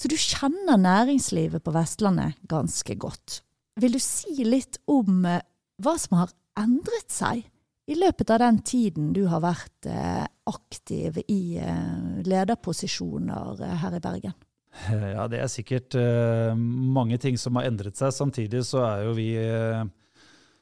Så 0.00 0.10
du 0.10 0.16
kjenner 0.18 0.80
næringslivet 0.80 1.62
på 1.64 1.72
Vestlandet 1.74 2.38
ganske 2.50 2.96
godt. 2.98 3.42
Vil 3.80 3.94
du 3.96 4.02
si 4.02 4.44
litt 4.46 4.78
om 4.90 5.24
uh, 5.26 5.40
hva 5.82 5.94
som 5.98 6.18
har 6.20 6.34
endret 6.58 7.10
seg 7.10 7.44
i 7.86 7.96
løpet 7.98 8.30
av 8.32 8.40
den 8.40 8.58
tiden 8.64 9.12
du 9.12 9.26
har 9.28 9.42
vært 9.44 9.88
eh, 9.90 10.24
aktiv 10.48 11.18
i 11.28 11.58
eh, 11.60 12.22
lederposisjoner 12.24 13.60
eh, 13.60 13.74
her 13.82 13.96
i 13.98 14.02
Bergen? 14.04 14.36
Ja, 14.90 15.28
det 15.30 15.38
er 15.38 15.50
sikkert 15.52 15.94
mange 16.58 17.14
ting 17.22 17.36
som 17.38 17.54
har 17.54 17.68
endret 17.68 17.94
seg. 17.94 18.10
Samtidig 18.10 18.64
så 18.66 18.80
er 18.82 19.04
jo 19.06 19.12
vi 19.14 19.28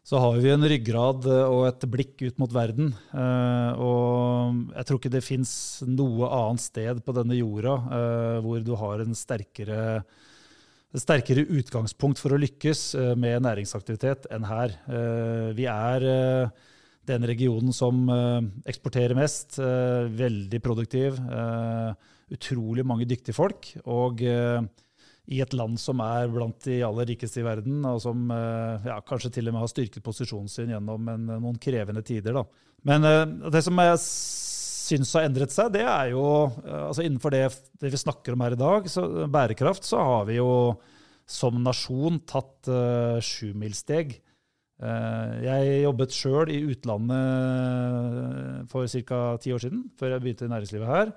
så 0.02 0.18
har 0.18 0.40
vi 0.42 0.50
en 0.50 0.66
ryggrad 0.66 1.28
og 1.30 1.60
et 1.68 1.86
blikk 1.90 2.24
ut 2.24 2.40
mot 2.42 2.50
verden. 2.50 2.90
Og 3.14 4.72
jeg 4.74 4.88
tror 4.88 4.98
ikke 4.98 5.12
det 5.14 5.22
fins 5.22 5.52
noe 5.86 6.26
annet 6.26 6.64
sted 6.64 7.04
på 7.06 7.14
denne 7.14 7.38
jorda 7.38 7.76
hvor 8.42 8.64
du 8.66 8.72
har 8.80 9.04
en 9.04 9.14
sterkere, 9.14 10.02
sterkere 10.90 11.46
utgangspunkt 11.46 12.18
for 12.18 12.34
å 12.34 12.42
lykkes 12.42 12.82
med 13.14 13.46
næringsaktivitet 13.46 14.26
enn 14.34 14.50
her. 14.50 14.74
Vi 15.54 15.70
er 15.70 16.10
den 17.08 17.26
regionen 17.26 17.74
som 17.74 18.06
eh, 18.12 18.40
eksporterer 18.70 19.16
mest. 19.18 19.58
Eh, 19.58 20.08
veldig 20.18 20.62
produktiv. 20.62 21.18
Eh, 21.18 22.10
utrolig 22.32 22.84
mange 22.86 23.08
dyktige 23.08 23.36
folk. 23.36 23.72
Og 23.84 24.22
i 25.30 25.38
et 25.44 25.54
land 25.54 25.78
som 25.78 26.00
er 26.02 26.26
blant 26.32 26.58
de 26.66 26.80
aller 26.82 27.06
rikeste 27.12 27.40
i 27.42 27.46
verden, 27.46 27.84
og 27.86 28.00
som 28.02 28.30
ja, 28.32 28.96
kanskje 29.06 29.30
til 29.36 29.46
og 29.46 29.54
med 29.54 29.62
har 29.62 29.70
styrket 29.70 30.02
posisjonen 30.02 30.50
sin 30.50 30.72
gjennom 30.74 31.06
en, 31.12 31.28
noen 31.36 31.60
krevende 31.62 32.02
tider. 32.02 32.34
Da. 32.34 32.42
Men 32.90 33.06
det 33.54 33.62
som 33.62 33.78
jeg 33.78 34.00
syns 34.02 35.14
har 35.14 35.28
endret 35.28 35.54
seg, 35.54 35.70
det 35.76 35.84
er 35.86 36.10
jo 36.12 36.24
altså 36.66 37.04
Innenfor 37.06 37.30
det, 37.34 37.44
det, 37.78 37.92
vi 37.94 38.00
snakker 38.02 38.34
om 38.34 38.42
her 38.44 38.56
i 38.56 38.60
dag, 38.60 38.90
så 38.90 39.06
bærekraft, 39.30 39.86
så 39.86 40.02
har 40.02 40.26
vi 40.28 40.40
jo 40.40 40.50
som 41.28 41.62
nasjon 41.62 42.20
tatt 42.28 42.68
uh, 42.70 43.18
sjumilssteg. 43.22 44.16
Uh, 44.82 45.38
jeg 45.44 45.82
jobbet 45.84 46.16
sjøl 46.16 46.50
i 46.52 46.64
utlandet 46.72 47.22
for 48.72 48.86
ca. 48.90 49.20
ti 49.42 49.52
år 49.54 49.60
siden, 49.62 49.84
før 49.98 50.08
jeg 50.16 50.22
begynte 50.24 50.48
i 50.48 50.52
næringslivet 50.52 50.88
her. 50.90 51.08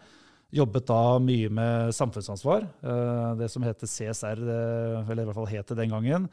Jobbet 0.53 0.85
da 0.87 1.17
mye 1.19 1.49
med 1.49 1.95
samfunnsansvar. 1.95 2.67
Eh, 2.85 3.31
det 3.39 3.49
som 3.51 3.65
heter 3.65 3.89
CSR, 3.89 4.43
eller 4.43 5.23
i 5.23 5.29
hvert 5.29 5.39
fall 5.39 5.49
het 5.53 5.71
det 5.71 5.79
den 5.81 5.95
gangen. 5.95 6.29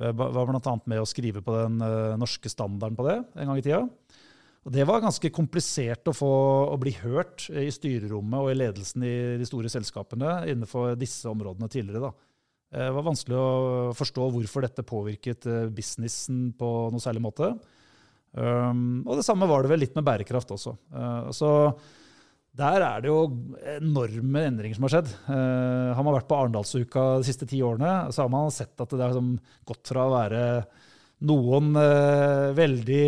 Jeg 0.00 0.16
var 0.16 0.48
bl.a. 0.48 0.74
med 0.88 1.02
å 1.02 1.08
skrive 1.08 1.42
på 1.44 1.54
den 1.58 1.80
eh, 1.84 2.16
norske 2.20 2.48
standarden 2.48 2.96
på 2.96 3.04
det 3.04 3.18
en 3.20 3.50
gang 3.50 3.58
i 3.60 3.64
tida. 3.64 3.82
Og 4.64 4.72
det 4.74 4.84
var 4.88 5.02
ganske 5.04 5.30
komplisert 5.32 6.08
å, 6.08 6.14
få, 6.16 6.30
å 6.72 6.76
bli 6.80 6.92
hørt 7.00 7.46
i 7.48 7.68
styrerommet 7.72 8.40
og 8.40 8.50
i 8.52 8.58
ledelsen 8.58 9.04
i 9.04 9.14
de 9.40 9.48
store 9.48 9.70
selskapene 9.72 10.42
innenfor 10.52 10.94
disse 11.00 11.28
områdene 11.28 11.68
tidligere. 11.72 12.08
da. 12.08 12.12
Eh, 12.72 12.86
det 12.86 12.94
var 12.96 13.08
vanskelig 13.10 13.36
å 13.40 13.50
forstå 13.96 14.30
hvorfor 14.36 14.64
dette 14.64 14.86
påvirket 14.88 15.48
eh, 15.48 15.68
businessen 15.74 16.48
på 16.56 16.72
noe 16.94 17.04
særlig 17.04 17.24
måte. 17.24 17.52
Um, 18.30 19.00
og 19.10 19.16
det 19.18 19.24
samme 19.26 19.48
var 19.50 19.64
det 19.64 19.72
vel 19.72 19.80
litt 19.82 19.96
med 19.98 20.06
bærekraft 20.06 20.52
også. 20.54 20.76
Så 21.34 21.48
der 22.58 22.82
er 22.82 23.02
det 23.02 23.10
jo 23.10 23.18
enorme 23.76 24.44
endringer 24.48 24.76
som 24.76 24.86
har 24.88 24.96
skjedd. 24.96 25.10
Uh, 25.28 25.94
har 25.94 26.04
man 26.06 26.16
vært 26.16 26.28
på 26.30 26.36
Arendalsuka 26.36 27.06
de 27.20 27.28
siste 27.28 27.46
ti 27.48 27.60
årene, 27.62 28.10
så 28.10 28.24
har 28.24 28.32
man 28.32 28.50
sett 28.54 28.74
at 28.74 28.90
det 28.90 29.02
har 29.04 29.12
liksom 29.14 29.36
gått 29.70 29.92
fra 29.92 30.06
å 30.06 30.14
være 30.16 30.46
noen 31.30 31.76
uh, 31.78 32.50
veldig 32.56 33.04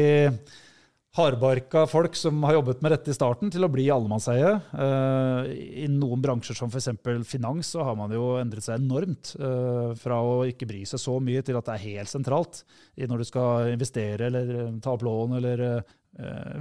hardbarka 1.12 1.82
folk 1.90 2.14
som 2.16 2.38
har 2.46 2.54
jobbet 2.56 2.84
med 2.84 2.94
dette 2.94 3.10
i 3.12 3.16
starten, 3.16 3.50
til 3.52 3.66
å 3.66 3.70
bli 3.72 3.88
allemannseie. 3.92 4.52
Uh, 4.70 5.50
I 5.50 5.88
noen 5.90 6.22
bransjer 6.22 6.56
som 6.56 6.70
f.eks. 6.70 6.88
finans 7.28 7.74
så 7.74 7.82
har 7.88 7.98
man 7.98 8.14
jo 8.14 8.36
endret 8.38 8.64
seg 8.68 8.78
enormt. 8.78 9.34
Fra 10.00 10.20
å 10.22 10.38
ikke 10.48 10.70
bry 10.70 10.84
seg 10.88 11.02
så 11.02 11.18
mye 11.18 11.42
til 11.44 11.58
at 11.58 11.66
det 11.66 11.74
er 11.74 11.84
helt 11.98 12.12
sentralt 12.12 12.62
når 13.10 13.24
du 13.24 13.28
skal 13.28 13.74
investere 13.74 14.30
eller 14.30 14.54
ta 14.84 14.94
opp 14.94 15.04
lån. 15.04 15.36
eller 15.42 15.66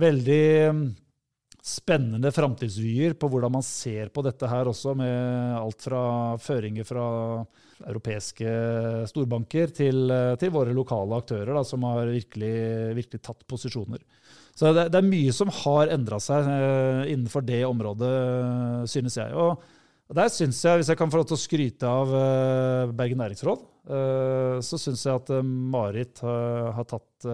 Veldig 0.01 0.43
spennende 1.61 2.31
framtidsvyer 2.33 3.13
på 3.21 3.29
hvordan 3.29 3.53
man 3.53 3.65
ser 3.65 4.09
på 4.13 4.23
dette 4.25 4.49
her 4.49 4.69
også, 4.71 4.95
med 4.97 5.57
alt 5.59 5.85
fra 5.85 6.03
føringer 6.41 6.87
fra 6.87 7.05
europeiske 7.85 8.53
storbanker 9.09 9.73
til, 9.73 10.09
til 10.41 10.53
våre 10.53 10.73
lokale 10.73 11.19
aktører 11.21 11.53
da, 11.53 11.63
som 11.65 11.85
har 11.85 12.09
virkelig, 12.09 12.55
virkelig 12.97 13.21
tatt 13.21 13.45
posisjoner. 13.49 14.01
Så 14.57 14.73
det, 14.73 14.89
det, 14.91 14.99
er 14.99 15.07
mye 15.07 15.35
som 15.35 15.53
har 15.61 15.93
endra 15.93 16.19
seg 16.21 16.49
uh, 16.49 17.03
innenfor 17.09 17.45
det 17.45 17.61
området, 17.67 18.11
synes 18.91 19.17
jeg. 19.21 19.37
Og, 19.37 19.61
der 20.11 20.27
syns 20.27 20.57
jeg, 20.65 20.81
hvis 20.81 20.89
jeg 20.91 20.99
kan 20.99 21.11
få 21.13 21.21
lov 21.21 21.29
til 21.29 21.37
å 21.37 21.39
skryte 21.39 21.87
av 21.87 22.09
uh, 22.11 22.91
Bergen 22.91 23.21
næringsråd, 23.23 23.67
så 24.61 24.77
syns 24.77 25.01
jeg 25.07 25.17
at 25.17 25.29
Marit 25.41 26.19
har 26.21 26.85
tatt 26.85 27.25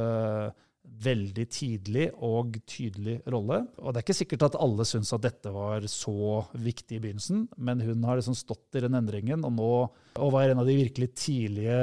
veldig 1.03 1.45
tidlig 1.53 2.07
og 2.25 2.57
tydelig 2.69 3.19
rolle. 3.29 3.61
Og 3.81 3.91
det 3.91 3.99
er 3.99 4.05
ikke 4.05 4.17
sikkert 4.17 4.47
at 4.49 4.57
alle 4.61 4.85
syns 4.87 5.13
at 5.15 5.25
dette 5.25 5.51
var 5.53 5.85
så 5.91 6.41
viktig 6.57 6.97
i 6.97 7.01
begynnelsen, 7.03 7.45
men 7.57 7.83
hun 7.85 8.05
har 8.07 8.19
liksom 8.19 8.37
stått 8.37 8.77
i 8.77 8.83
den 8.85 8.97
endringen 8.97 9.45
og 9.47 9.53
nå 9.57 9.73
og 10.17 10.33
var 10.33 10.49
en 10.49 10.63
av 10.63 10.69
de 10.69 10.77
virkelig 10.79 11.11
tidlige 11.19 11.77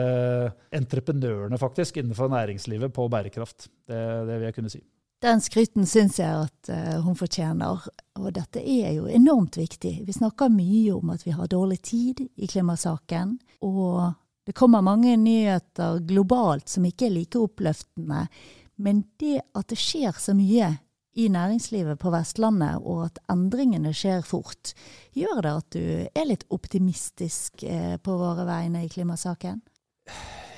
entreprenørene 0.75 1.61
faktisk 1.61 2.01
innenfor 2.01 2.33
næringslivet 2.33 2.95
på 2.95 3.07
bærekraft. 3.13 3.69
Det, 3.87 4.03
det 4.27 4.41
vil 4.41 4.49
jeg 4.49 4.59
kunne 4.59 4.73
si. 4.73 4.83
Den 5.25 5.41
skryten 5.41 5.87
syns 5.89 6.19
jeg 6.21 6.49
at 6.49 6.69
uh, 6.69 6.99
hun 7.07 7.17
fortjener, 7.17 7.87
og 8.19 8.27
dette 8.37 8.61
er 8.61 8.91
jo 8.99 9.07
enormt 9.09 9.57
viktig. 9.57 9.95
Vi 10.05 10.17
snakker 10.17 10.53
mye 10.53 10.99
om 10.99 11.15
at 11.15 11.25
vi 11.25 11.33
har 11.33 11.49
dårlig 11.49 11.79
tid 11.87 12.21
i 12.37 12.49
klimasaken, 12.51 13.39
og 13.65 14.13
det 14.45 14.53
kommer 14.53 14.85
mange 14.85 15.15
nyheter 15.17 16.03
globalt 16.05 16.69
som 16.69 16.85
ikke 16.85 17.09
er 17.09 17.15
like 17.15 17.41
oppløftende. 17.41 18.27
Men 18.77 19.05
det 19.23 19.41
at 19.55 19.69
det 19.71 19.79
skjer 19.81 20.17
så 20.19 20.35
mye 20.37 20.73
i 21.15 21.29
næringslivet 21.31 22.01
på 22.03 22.11
Vestlandet, 22.11 22.83
og 22.83 23.05
at 23.07 23.21
endringene 23.31 23.93
skjer 23.95 24.25
fort, 24.27 24.73
gjør 25.15 25.43
det 25.47 25.53
at 25.61 25.77
du 25.77 25.85
er 26.11 26.27
litt 26.27 26.43
optimistisk 26.51 27.63
uh, 27.63 27.95
på 28.03 28.17
våre 28.19 28.47
vegne 28.49 28.83
i 28.83 28.91
klimasaken? 28.91 29.61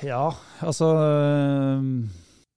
Ja, 0.05 0.31
altså 0.65 0.89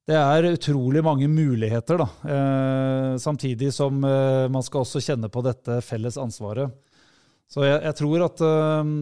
det 0.09 0.17
er 0.17 0.47
utrolig 0.49 1.03
mange 1.05 1.27
muligheter, 1.29 1.99
da. 2.01 2.07
Eh, 2.33 3.17
samtidig 3.21 3.69
som 3.75 4.01
eh, 4.03 4.47
man 4.49 4.63
skal 4.65 4.81
også 4.81 5.01
kjenne 5.05 5.29
på 5.29 5.43
dette 5.45 5.75
felles 5.85 6.17
ansvaret. 6.17 6.73
Så 7.49 7.61
jeg, 7.67 7.77
jeg, 7.83 7.97
tror 7.99 8.23
at 8.25 8.41
eh, 8.45 8.93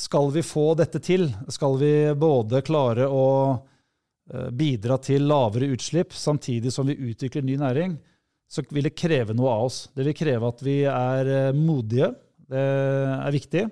skal 0.00 0.30
vi 0.32 0.44
få 0.46 0.64
dette 0.80 1.02
til, 1.04 1.28
skal 1.52 1.76
vi 1.80 1.92
både 2.16 2.62
klare 2.64 3.08
å 3.10 3.26
eh, 3.50 3.60
bidra 4.54 4.96
til 5.02 5.24
lavere 5.26 5.72
utslipp 5.74 6.14
samtidig 6.14 6.70
som 6.74 6.86
vi 6.86 6.98
utvikler 7.10 7.42
ny 7.46 7.56
næring, 7.60 7.96
så 8.50 8.64
vil 8.74 8.88
det 8.88 8.96
kreve 8.98 9.34
noe 9.36 9.52
av 9.52 9.68
oss. 9.68 9.84
Det 9.94 10.04
vil 10.08 10.16
kreve 10.18 10.50
at 10.50 10.62
vi 10.66 10.80
er 10.90 11.30
eh, 11.30 11.56
modige. 11.56 12.10
Det 12.50 12.62
er 13.14 13.34
viktig. 13.34 13.64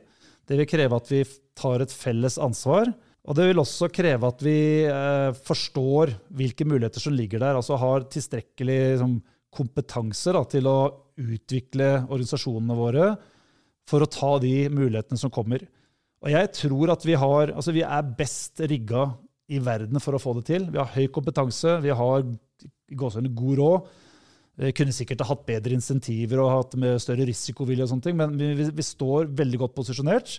Det 0.49 0.59
vil 0.61 0.71
kreve 0.71 1.01
at 1.01 1.11
vi 1.11 1.25
tar 1.59 1.83
et 1.83 1.95
felles 1.95 2.39
ansvar. 2.41 2.93
Og 3.29 3.37
det 3.37 3.49
vil 3.51 3.61
også 3.61 3.91
kreve 3.93 4.31
at 4.31 4.45
vi 4.47 4.61
eh, 4.87 5.33
forstår 5.49 6.15
hvilke 6.39 6.67
muligheter 6.69 7.03
som 7.03 7.17
ligger 7.17 7.43
der, 7.43 7.59
altså 7.59 7.77
har 7.81 8.07
tilstrekkelig 8.09 8.79
liksom, 8.95 9.19
kompetanse 9.59 10.33
da, 10.37 10.45
til 10.47 10.71
å 10.71 10.79
utvikle 11.19 11.91
organisasjonene 12.07 12.79
våre 12.79 13.11
for 13.89 14.05
å 14.05 14.11
ta 14.13 14.37
de 14.41 14.69
mulighetene 14.71 15.19
som 15.19 15.33
kommer. 15.35 15.65
Og 16.23 16.31
jeg 16.31 16.53
tror 16.55 16.95
at 16.95 17.03
vi, 17.07 17.19
har, 17.19 17.51
altså 17.51 17.75
vi 17.75 17.83
er 17.83 18.15
best 18.19 18.63
rigga 18.63 19.09
i 19.49 19.61
verden 19.65 20.01
for 20.03 20.17
å 20.17 20.21
få 20.21 20.35
det 20.39 20.49
til. 20.51 20.69
Vi 20.73 20.81
har 20.81 20.93
høy 20.93 21.09
kompetanse, 21.13 21.79
vi 21.85 21.95
har 21.95 22.27
god 22.93 23.59
råd. 23.61 23.89
Vi 24.59 24.75
kunne 24.75 24.95
sikkert 24.95 25.23
ha 25.23 25.31
hatt 25.31 25.47
bedre 25.47 25.77
insentiver 25.77 26.41
og 26.43 26.51
hatt 26.51 26.79
med 26.81 26.99
større 27.03 27.27
risikovilje, 27.29 27.85
og 27.85 27.93
sånne 27.93 28.07
ting, 28.09 28.17
men 28.19 28.35
vi, 28.35 28.67
vi, 28.67 28.85
står 28.85 29.31
veldig 29.39 29.61
godt 29.63 29.77
posisjonert. 29.77 30.39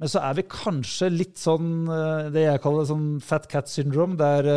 Men 0.00 0.12
så 0.12 0.20
er 0.24 0.36
vi 0.36 0.48
kanskje 0.48 1.08
litt 1.12 1.40
sånn 1.40 1.88
det 2.32 2.44
jeg 2.46 2.60
kaller 2.64 2.88
sånn 2.88 3.08
fat 3.24 3.48
cat 3.48 3.68
syndrome. 3.68 4.16
der 4.20 4.50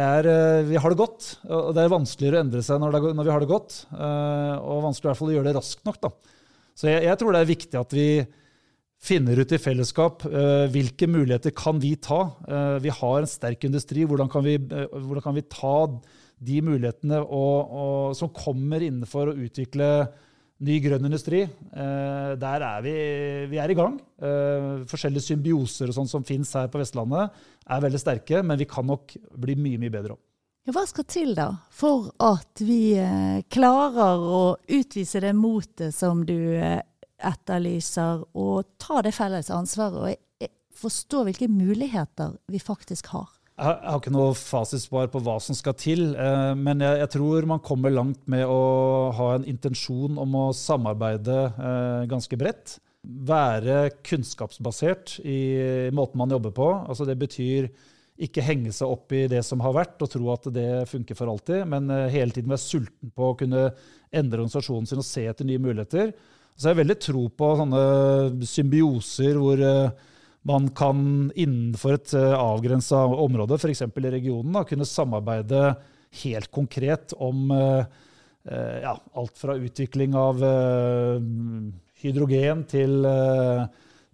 er, 0.00 0.30
vi 0.68 0.80
har 0.80 0.92
det 0.92 0.98
godt, 1.00 1.28
og 1.48 1.70
det 1.76 1.84
er 1.84 1.92
vanskeligere 1.92 2.40
å 2.40 2.44
endre 2.46 2.64
seg 2.64 2.80
når, 2.80 2.96
det, 2.96 3.12
når 3.16 3.28
vi 3.28 3.34
har 3.34 3.44
det 3.44 3.52
godt. 3.52 3.78
Og 3.92 4.82
vanskelig 4.88 5.06
i 5.06 5.10
hvert 5.12 5.20
fall 5.20 5.32
å 5.32 5.36
gjøre 5.36 5.50
det 5.50 5.56
raskt 5.60 5.86
nok. 5.88 6.00
Da. 6.00 6.12
Så 6.76 6.90
jeg, 6.90 7.04
jeg, 7.06 7.20
tror 7.20 7.32
det 7.32 7.44
er 7.44 7.52
viktig 7.52 7.80
at 7.80 7.96
vi 7.96 8.08
finner 9.02 9.38
ut 9.38 9.52
i 9.52 9.60
fellesskap 9.60 10.24
uh, 10.28 10.66
hvilke 10.72 11.08
muligheter 11.10 11.54
kan 11.56 11.80
vi 11.82 11.94
ta. 12.00 12.20
Uh, 12.48 12.76
vi 12.82 12.92
har 12.92 13.18
en 13.20 13.30
sterk 13.30 13.66
industri. 13.68 14.06
Hvordan 14.08 14.30
kan 14.32 14.44
vi, 14.46 14.56
uh, 14.58 14.86
hvordan 14.92 15.24
kan 15.24 15.36
vi 15.36 15.46
ta 15.52 15.76
de 16.36 16.60
mulighetene 16.64 17.20
og, 17.22 17.76
og, 17.82 18.16
som 18.16 18.32
kommer 18.34 18.82
innenfor 18.84 19.32
å 19.32 19.36
utvikle 19.46 19.90
ny 20.66 20.78
grønn 20.84 21.08
industri? 21.08 21.42
der 22.36 22.62
er 22.64 22.84
vi, 22.84 22.92
vi 23.48 23.58
er 23.60 23.72
i 23.72 23.76
gang. 23.76 23.98
forskjellige 24.88 25.24
symbioser 25.30 25.88
og 25.88 25.96
sånt 25.96 26.12
som 26.12 26.24
finnes 26.24 26.52
her 26.56 26.68
på 26.72 26.80
Vestlandet, 26.80 27.32
er 27.68 27.82
veldig 27.84 28.00
sterke, 28.00 28.40
men 28.44 28.60
vi 28.60 28.68
kan 28.68 28.84
nok 28.88 29.16
bli 29.36 29.56
mye, 29.56 29.80
mye 29.80 29.92
bedre. 29.92 30.16
Hva 30.72 30.84
skal 30.88 31.08
til 31.08 31.32
da 31.36 31.50
for 31.72 32.08
at 32.24 32.60
vi 32.64 32.96
klarer 33.52 34.28
å 34.28 34.42
utvise 34.64 35.24
det 35.24 35.32
motet 35.36 35.96
som 35.96 36.24
du 36.28 36.36
etterlyser, 37.24 38.24
og 38.36 38.66
ta 38.82 39.00
det 39.04 39.14
felles 39.16 39.50
ansvaret 39.54 39.96
og 39.96 40.50
forstå 40.76 41.24
hvilke 41.26 41.48
muligheter 41.48 42.36
vi 42.52 42.60
faktisk 42.60 43.12
har. 43.14 43.30
Jeg 43.56 43.72
har 43.88 44.00
ikke 44.02 44.12
noe 44.12 44.34
fasitsvar 44.36 45.06
på 45.08 45.22
hva 45.24 45.38
som 45.40 45.56
skal 45.56 45.72
til, 45.80 46.10
eh, 46.12 46.52
men 46.60 46.82
jeg, 46.84 47.08
tror 47.14 47.46
man 47.48 47.62
kommer 47.64 47.94
langt 47.94 48.26
med 48.28 48.44
å 48.44 49.12
ha 49.16 49.30
en 49.32 49.46
intensjon 49.48 50.18
om 50.20 50.36
å 50.36 50.50
samarbeide 50.52 51.38
eh, 51.56 52.02
ganske 52.10 52.36
bredt. 52.36 52.76
Være 53.00 53.94
kunnskapsbasert 54.04 55.16
i 55.24 55.88
måten 55.96 56.20
man 56.20 56.34
jobber 56.36 56.52
på. 56.52 56.68
Altså 56.84 57.08
det 57.08 57.16
betyr 57.22 57.70
ikke 58.26 58.44
henge 58.44 58.72
seg 58.76 58.92
opp 58.92 59.12
i 59.16 59.24
det 59.28 59.40
som 59.44 59.60
har 59.64 59.72
vært 59.76 60.04
og 60.04 60.12
tro 60.12 60.28
at 60.32 60.48
det 60.52 60.84
funker 60.90 61.16
for 61.16 61.32
alltid, 61.32 61.64
men 61.72 61.88
eh, 61.92 62.10
hele 62.12 62.36
tiden 62.36 62.52
være 62.52 62.64
sulten 62.64 63.12
på 63.16 63.30
å 63.30 63.38
kunne 63.40 63.70
endre 64.12 64.42
organisasjonen 64.42 64.88
sin 64.90 65.00
og 65.00 65.08
se 65.08 65.24
etter 65.32 65.48
nye 65.48 65.64
muligheter. 65.64 66.12
Så 66.56 66.70
jeg 66.70 66.72
har 66.72 66.80
veldig 66.80 66.96
tro 67.04 67.22
på 67.36 67.48
sånne 67.58 67.80
symbioser 68.48 69.36
hvor 69.36 69.60
eh, 69.60 70.04
man 70.48 70.70
kan 70.76 71.00
innenfor 71.36 71.98
et 71.98 72.14
eh, 72.16 72.32
avgrensa 72.32 73.02
område, 73.12 73.58
f.eks. 73.60 73.84
i 73.84 74.12
regionen, 74.14 74.54
da, 74.56 74.64
kunne 74.68 74.88
samarbeide 74.88 75.74
helt 76.22 76.48
konkret 76.54 77.12
om 77.20 77.50
eh, 77.52 77.84
ja, 78.46 78.94
alt 79.18 79.36
fra 79.36 79.56
utvikling 79.58 80.14
av 80.16 80.38
hydrogen 81.98 82.60
til, 82.70 83.08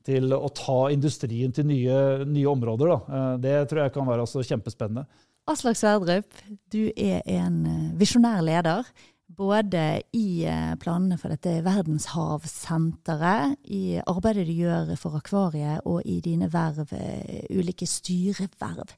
til 0.09 0.33
å 0.33 0.49
ta 0.57 0.79
industrien 0.95 1.53
til 1.53 1.67
nye, 1.69 1.99
nye 2.25 2.49
områder. 2.49 2.95
Da. 2.95 3.19
Det 3.45 3.53
tror 3.69 3.83
jeg 3.83 3.93
kan 3.93 4.09
være 4.09 4.25
kjempespennende. 4.49 5.05
Aslak 5.53 5.77
Sverdrup, 5.77 6.33
du 6.73 6.87
er 6.97 7.21
en 7.29 7.93
visjonær 8.01 8.41
leder 8.47 8.89
både 9.37 10.03
i 10.13 10.45
eh, 10.45 10.75
planene 10.81 11.17
for 11.21 11.33
dette 11.33 11.63
verdenshavsenteret, 11.65 13.57
i 13.73 14.01
arbeidet 14.01 14.47
du 14.49 14.53
gjør 14.57 14.93
for 15.01 15.17
Akvariet, 15.19 15.81
og 15.89 16.03
i 16.09 16.21
dine 16.25 16.49
verv, 16.53 16.93
eh, 16.97 17.47
ulike 17.53 17.87
styreverv. 17.89 18.95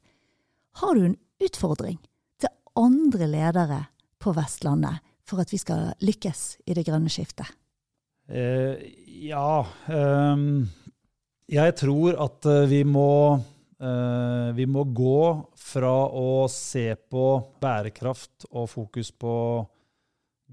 Har 0.81 0.95
du 0.95 1.05
en 1.05 1.17
utfordring 1.43 1.99
til 2.41 2.49
andre 2.75 3.27
ledere 3.31 3.81
på 4.19 4.33
Vestlandet 4.35 5.03
for 5.25 5.41
at 5.41 5.51
vi 5.53 5.57
skal 5.61 5.93
lykkes 6.03 6.57
i 6.67 6.73
det 6.77 6.85
grønne 6.87 7.09
skiftet? 7.11 7.47
Uh, 8.25 8.73
ja. 9.05 9.65
Um, 9.85 10.65
jeg 11.45 11.75
tror 11.77 12.17
at 12.25 12.47
vi 12.71 12.81
må 12.89 13.37
uh, 13.37 14.49
vi 14.57 14.65
må 14.65 14.83
gå 14.97 15.45
fra 15.61 15.93
å 16.09 16.47
se 16.49 16.95
på 16.97 17.25
bærekraft 17.61 18.47
og 18.49 18.69
fokus 18.71 19.11
på 19.13 19.35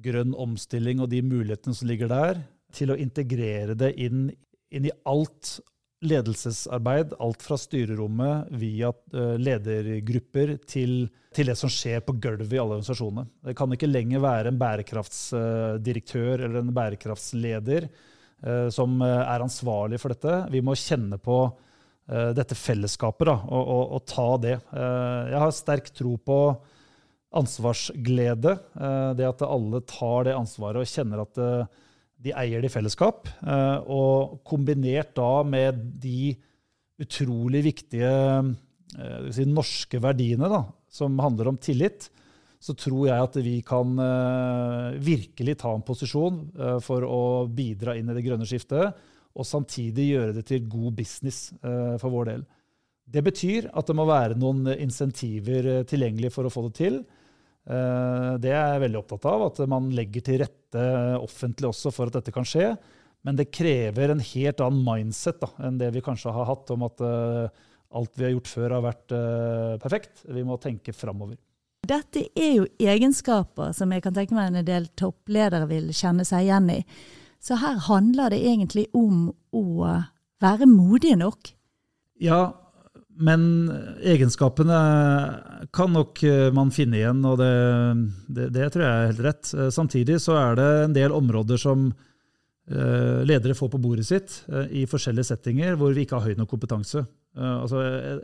grønn 0.02 0.32
omstilling 0.38 1.02
og 1.02 1.10
de 1.12 1.20
mulighetene 1.24 1.76
som 1.76 1.90
ligger 1.90 2.10
der, 2.12 2.40
til 2.72 2.92
å 2.92 2.96
integrere 2.96 3.76
det 3.76 3.92
inn, 4.00 4.30
inn 4.72 4.88
i 4.88 4.94
alt 5.08 5.58
ledelsesarbeid, 6.02 7.14
alt 7.22 7.42
fra 7.44 7.56
styrerommet 7.60 8.50
via 8.58 8.90
uh, 8.90 9.34
ledergrupper 9.38 10.56
til, 10.66 11.06
til, 11.34 11.50
det 11.50 11.56
som 11.58 11.70
skjer 11.70 12.02
på 12.06 12.16
gulvet 12.22 12.50
i 12.50 12.58
alle 12.58 12.78
organisasjonene. 12.78 13.28
Det 13.46 13.54
kan 13.58 13.74
ikke 13.74 13.90
lenger 13.90 14.24
være 14.24 14.50
en 14.50 14.58
bærekraftsdirektør 14.60 16.46
eller 16.48 16.58
en 16.62 16.72
bærekraftsleder 16.74 17.86
uh, 17.86 18.68
som 18.74 18.98
uh, 19.04 19.20
er 19.22 19.46
ansvarlig 19.46 20.00
for 20.02 20.14
dette. 20.14 20.40
Vi 20.54 20.64
må 20.64 20.78
kjenne 20.78 21.20
på 21.22 21.44
dette 22.12 22.56
fellesskapet 22.58 23.28
da, 23.28 23.36
og, 23.46 23.68
og, 23.72 23.82
og 23.94 24.00
ta 24.10 24.24
det. 24.42 24.56
jeg 24.74 25.38
har 25.38 25.52
sterk 25.54 25.86
tro 25.94 26.16
på 26.18 26.38
ansvarsglede. 27.38 28.56
Eh, 28.76 29.10
det 29.18 29.28
at 29.28 29.44
alle 29.46 29.82
tar 29.88 30.28
det 30.28 30.36
ansvaret 30.36 30.82
og 30.82 30.88
kjenner 30.88 31.24
at 31.24 31.40
eh, 31.40 31.78
de 32.22 32.34
eier 32.38 32.62
det 32.62 32.70
i 32.70 32.74
fellesskap. 32.74 33.28
Eh, 33.40 33.78
og 33.90 34.42
kombinert 34.48 35.14
da 35.18 35.42
med 35.46 35.80
de 36.02 36.34
utrolig 37.02 37.64
viktige 37.64 38.10
si, 39.32 39.46
norske 39.48 39.98
verdiene 40.04 40.50
da, 40.52 40.60
som 40.92 41.16
handler 41.24 41.48
om 41.50 41.56
tillit, 41.58 42.10
så 42.62 42.76
tror 42.78 43.08
jeg 43.08 43.24
at 43.24 43.38
vi 43.42 43.56
kan 43.66 43.96
virkelig 45.02 45.56
ta 45.58 45.72
en 45.74 45.82
posisjon 45.82 46.36
for 46.84 47.02
å 47.02 47.48
bidra 47.50 47.96
inn 47.98 48.12
i 48.12 48.14
det 48.14 48.22
grønne 48.22 48.46
skiftet, 48.46 48.92
og 49.34 49.48
samtidig 49.48 50.12
gjøre 50.12 50.36
det 50.36 50.44
til 50.52 50.68
god 50.70 50.94
business 51.00 51.40
for 51.64 52.06
vår 52.12 52.28
del. 52.28 52.44
Det 53.16 53.24
betyr 53.26 53.66
at 53.72 53.88
det 53.88 53.98
må 53.98 54.06
være 54.06 54.38
noen 54.38 54.68
insentiver 54.76 55.72
tilgjengelig 55.90 56.30
for 56.36 56.46
å 56.46 56.54
få 56.54 56.68
det 56.68 56.76
til. 56.78 57.02
Eh, 57.62 58.32
det 58.42 58.50
er 58.50 58.74
jeg 58.74 58.82
veldig 58.86 59.00
opptatt 59.02 59.28
av, 59.30 59.46
at 59.50 59.60
man 59.70 59.90
legger 59.94 60.24
til 60.26 60.42
rette 60.42 60.86
offentlig 61.20 61.70
også 61.70 61.92
for 61.94 62.10
at 62.10 62.18
dette 62.18 62.34
kan 62.34 62.46
skje. 62.48 62.72
Men 63.22 63.38
det 63.38 63.52
krever 63.54 64.10
en 64.10 64.22
helt 64.32 64.62
annen 64.64 64.82
mindset 64.82 65.38
da, 65.42 65.52
enn 65.62 65.78
det 65.78 65.92
vi 65.94 66.02
kanskje 66.02 66.32
har 66.34 66.48
hatt 66.48 66.72
om 66.74 66.82
at 66.88 67.02
uh, 67.06 67.46
alt 67.94 68.16
vi 68.18 68.26
har 68.26 68.32
gjort 68.34 68.50
før, 68.50 68.72
har 68.74 68.82
vært 68.82 69.14
uh, 69.14 69.76
perfekt. 69.82 70.24
Vi 70.26 70.42
må 70.42 70.56
tenke 70.58 70.94
framover. 70.96 71.36
Dette 71.86 72.24
er 72.34 72.56
jo 72.56 72.66
egenskaper 72.82 73.70
som 73.78 73.94
jeg 73.94 74.02
kan 74.02 74.16
tenke 74.16 74.34
meg 74.34 74.50
en 74.50 74.66
del 74.66 74.88
toppledere 74.98 75.68
vil 75.70 75.92
kjenne 75.94 76.26
seg 76.26 76.48
igjen 76.48 76.66
i. 76.74 76.80
Så 77.42 77.58
her 77.62 77.78
handler 77.86 78.34
det 78.34 78.42
egentlig 78.42 78.88
om 78.94 79.28
å 79.54 79.64
være 80.42 80.66
modige 80.70 81.18
nok. 81.18 81.54
Ja, 82.22 82.42
men 83.20 83.42
egenskapene 84.02 84.78
kan 85.72 85.92
nok 85.92 86.22
eh, 86.24 86.48
man 86.54 86.72
finne 86.72 86.98
igjen, 87.00 87.20
og 87.28 87.38
det, 87.40 87.52
det, 88.28 88.48
det, 88.54 88.70
tror 88.72 88.86
jeg 88.86 88.92
er 88.92 89.10
helt 89.10 89.26
rett. 89.26 89.52
Eh, 89.52 89.68
samtidig 89.74 90.18
så 90.22 90.38
er 90.40 90.56
det 90.58 90.68
en 90.86 90.96
del 90.96 91.14
områder 91.14 91.60
som 91.60 91.90
eh, 91.90 93.20
ledere 93.28 93.56
får 93.58 93.72
på 93.74 93.82
bordet 93.82 94.06
sitt 94.08 94.38
i 94.72 94.86
forskjellige 94.88 95.28
settinger 95.28 95.76
hvor 95.80 95.92
vi 95.92 96.06
ikke 96.06 96.18
har 96.18 96.32
høy 96.32 96.40
nok 96.40 96.54
kompetanse. 96.54 97.04
Altså 97.32 97.78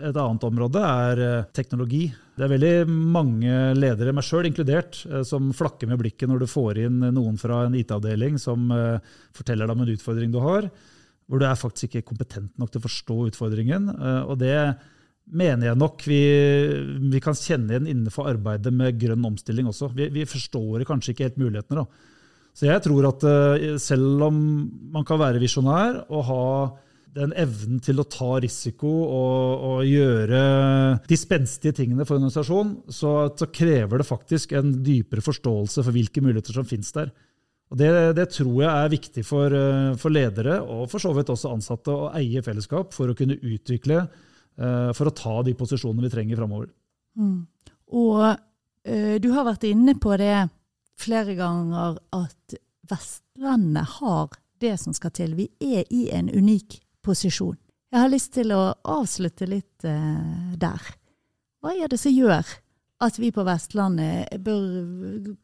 et 0.04 0.16
annet 0.20 0.42
område 0.44 0.80
er 0.84 1.20
teknologi. 1.56 2.10
Det 2.36 2.44
er 2.44 2.50
veldig 2.52 2.72
mange 2.92 3.54
ledere, 3.72 4.12
meg 4.12 4.26
sjøl 4.26 4.44
inkludert, 4.50 4.98
som 5.24 5.46
flakker 5.56 5.88
med 5.88 5.96
blikket 6.02 6.28
når 6.28 6.42
du 6.42 6.50
får 6.52 6.82
inn 6.82 6.98
noen 7.16 7.40
fra 7.40 7.62
en 7.64 7.78
IT-avdeling 7.78 8.36
som 8.42 8.68
forteller 9.32 9.64
deg 9.64 9.72
om 9.72 9.86
en 9.86 9.94
utfordring 9.94 10.34
du 10.34 10.42
har 10.44 10.68
hvor 11.28 11.40
du 11.40 11.46
er 11.46 11.58
faktisk 11.60 11.98
ikke 11.98 12.10
kompetent 12.10 12.54
nok 12.60 12.72
til 12.72 12.80
å 12.80 12.86
forstå 12.86 13.18
utfordringen. 13.30 13.90
Eh, 13.92 14.22
og 14.24 14.38
det 14.40 14.56
mener 15.28 15.68
jeg 15.68 15.78
nok 15.78 16.04
vi, 16.08 16.22
vi 17.12 17.20
kan 17.20 17.36
kjenne 17.36 17.74
igjen 17.74 17.90
innenfor 17.92 18.30
arbeidet 18.30 18.72
med 18.72 18.96
grønn 19.00 19.26
omstilling 19.28 19.68
også. 19.68 19.90
Vi, 19.96 20.08
vi 20.14 20.24
forstår 20.28 20.86
kanskje 20.88 21.14
ikke 21.14 21.28
helt 21.28 21.40
mulighetene. 21.42 21.84
da. 21.84 22.16
Så 22.56 22.66
jeg 22.66 22.82
tror 22.82 23.10
at 23.10 23.24
eh, 23.28 23.76
selv 23.82 24.28
om 24.30 24.38
man 24.94 25.06
kan 25.06 25.20
være 25.20 25.42
visjonær 25.42 26.04
og 26.08 26.28
ha 26.30 26.44
den 27.18 27.32
evnen 27.38 27.80
til 27.82 28.00
å 28.00 28.06
ta 28.08 28.36
risiko 28.42 28.90
og, 29.04 29.62
og 29.68 29.78
gjøre 29.88 30.40
de 31.08 31.18
spenstige 31.18 31.74
tingene 31.76 32.04
for 32.06 32.16
en 32.16 32.26
organisasjon, 32.26 32.74
så, 32.92 33.12
så, 33.38 33.48
krever 33.52 34.00
det 34.00 34.08
faktisk 34.08 34.52
en 34.58 34.74
dypere 34.84 35.24
forståelse 35.24 35.84
for 35.84 35.94
hvilke 35.94 36.22
muligheter 36.24 36.56
som 36.56 36.68
finnes 36.68 36.92
der. 36.94 37.10
Og 37.68 37.76
det, 37.76 37.90
det, 38.16 38.30
tror 38.32 38.62
jeg 38.62 38.70
er 38.70 38.92
viktig 38.92 39.24
for, 39.28 39.52
eh, 39.52 39.92
for, 40.00 40.14
ledere, 40.14 40.56
og 40.64 40.86
for 40.88 41.02
så 41.02 41.12
vidt 41.16 41.32
også 41.32 41.52
ansatte, 41.52 41.92
å 41.92 42.10
eie 42.16 42.42
fellesskap 42.44 42.96
for 42.96 43.12
å 43.12 43.16
kunne 43.16 43.36
utvikle, 43.36 44.06
uh, 44.58 44.90
for 44.96 45.10
å 45.10 45.16
ta 45.16 45.34
de 45.44 45.52
posisjonene 45.58 46.06
vi 46.06 46.12
trenger 46.14 46.40
framover. 46.40 46.70
Mm. 47.20 47.42
Og 47.92 48.22
uh, 48.24 49.16
du 49.20 49.28
har 49.34 49.48
vært 49.50 49.68
inne 49.68 49.98
på 50.00 50.16
det 50.20 50.48
flere 50.98 51.36
ganger, 51.38 52.00
at 52.16 52.58
Vestlandet 52.88 53.98
har 53.98 54.38
det 54.64 54.74
som 54.80 54.94
skal 54.96 55.12
til. 55.14 55.36
Vi 55.36 55.50
er 55.60 55.84
i 55.92 56.06
en 56.16 56.30
unik 56.32 56.80
posisjon. 57.04 57.58
Jeg 57.92 58.00
har 58.00 58.12
lyst 58.12 58.32
til 58.36 58.52
å 58.56 58.62
avslutte 58.96 59.48
litt 59.48 59.84
uh, 59.84 60.56
der. 60.56 60.88
Hva 61.60 61.76
er 61.76 61.92
det 61.92 62.00
som 62.00 62.16
gjør 62.16 62.48
at 63.04 63.18
vi 63.20 63.30
på 63.34 63.44
Vestlandet 63.46 64.40
bør, 64.42 64.64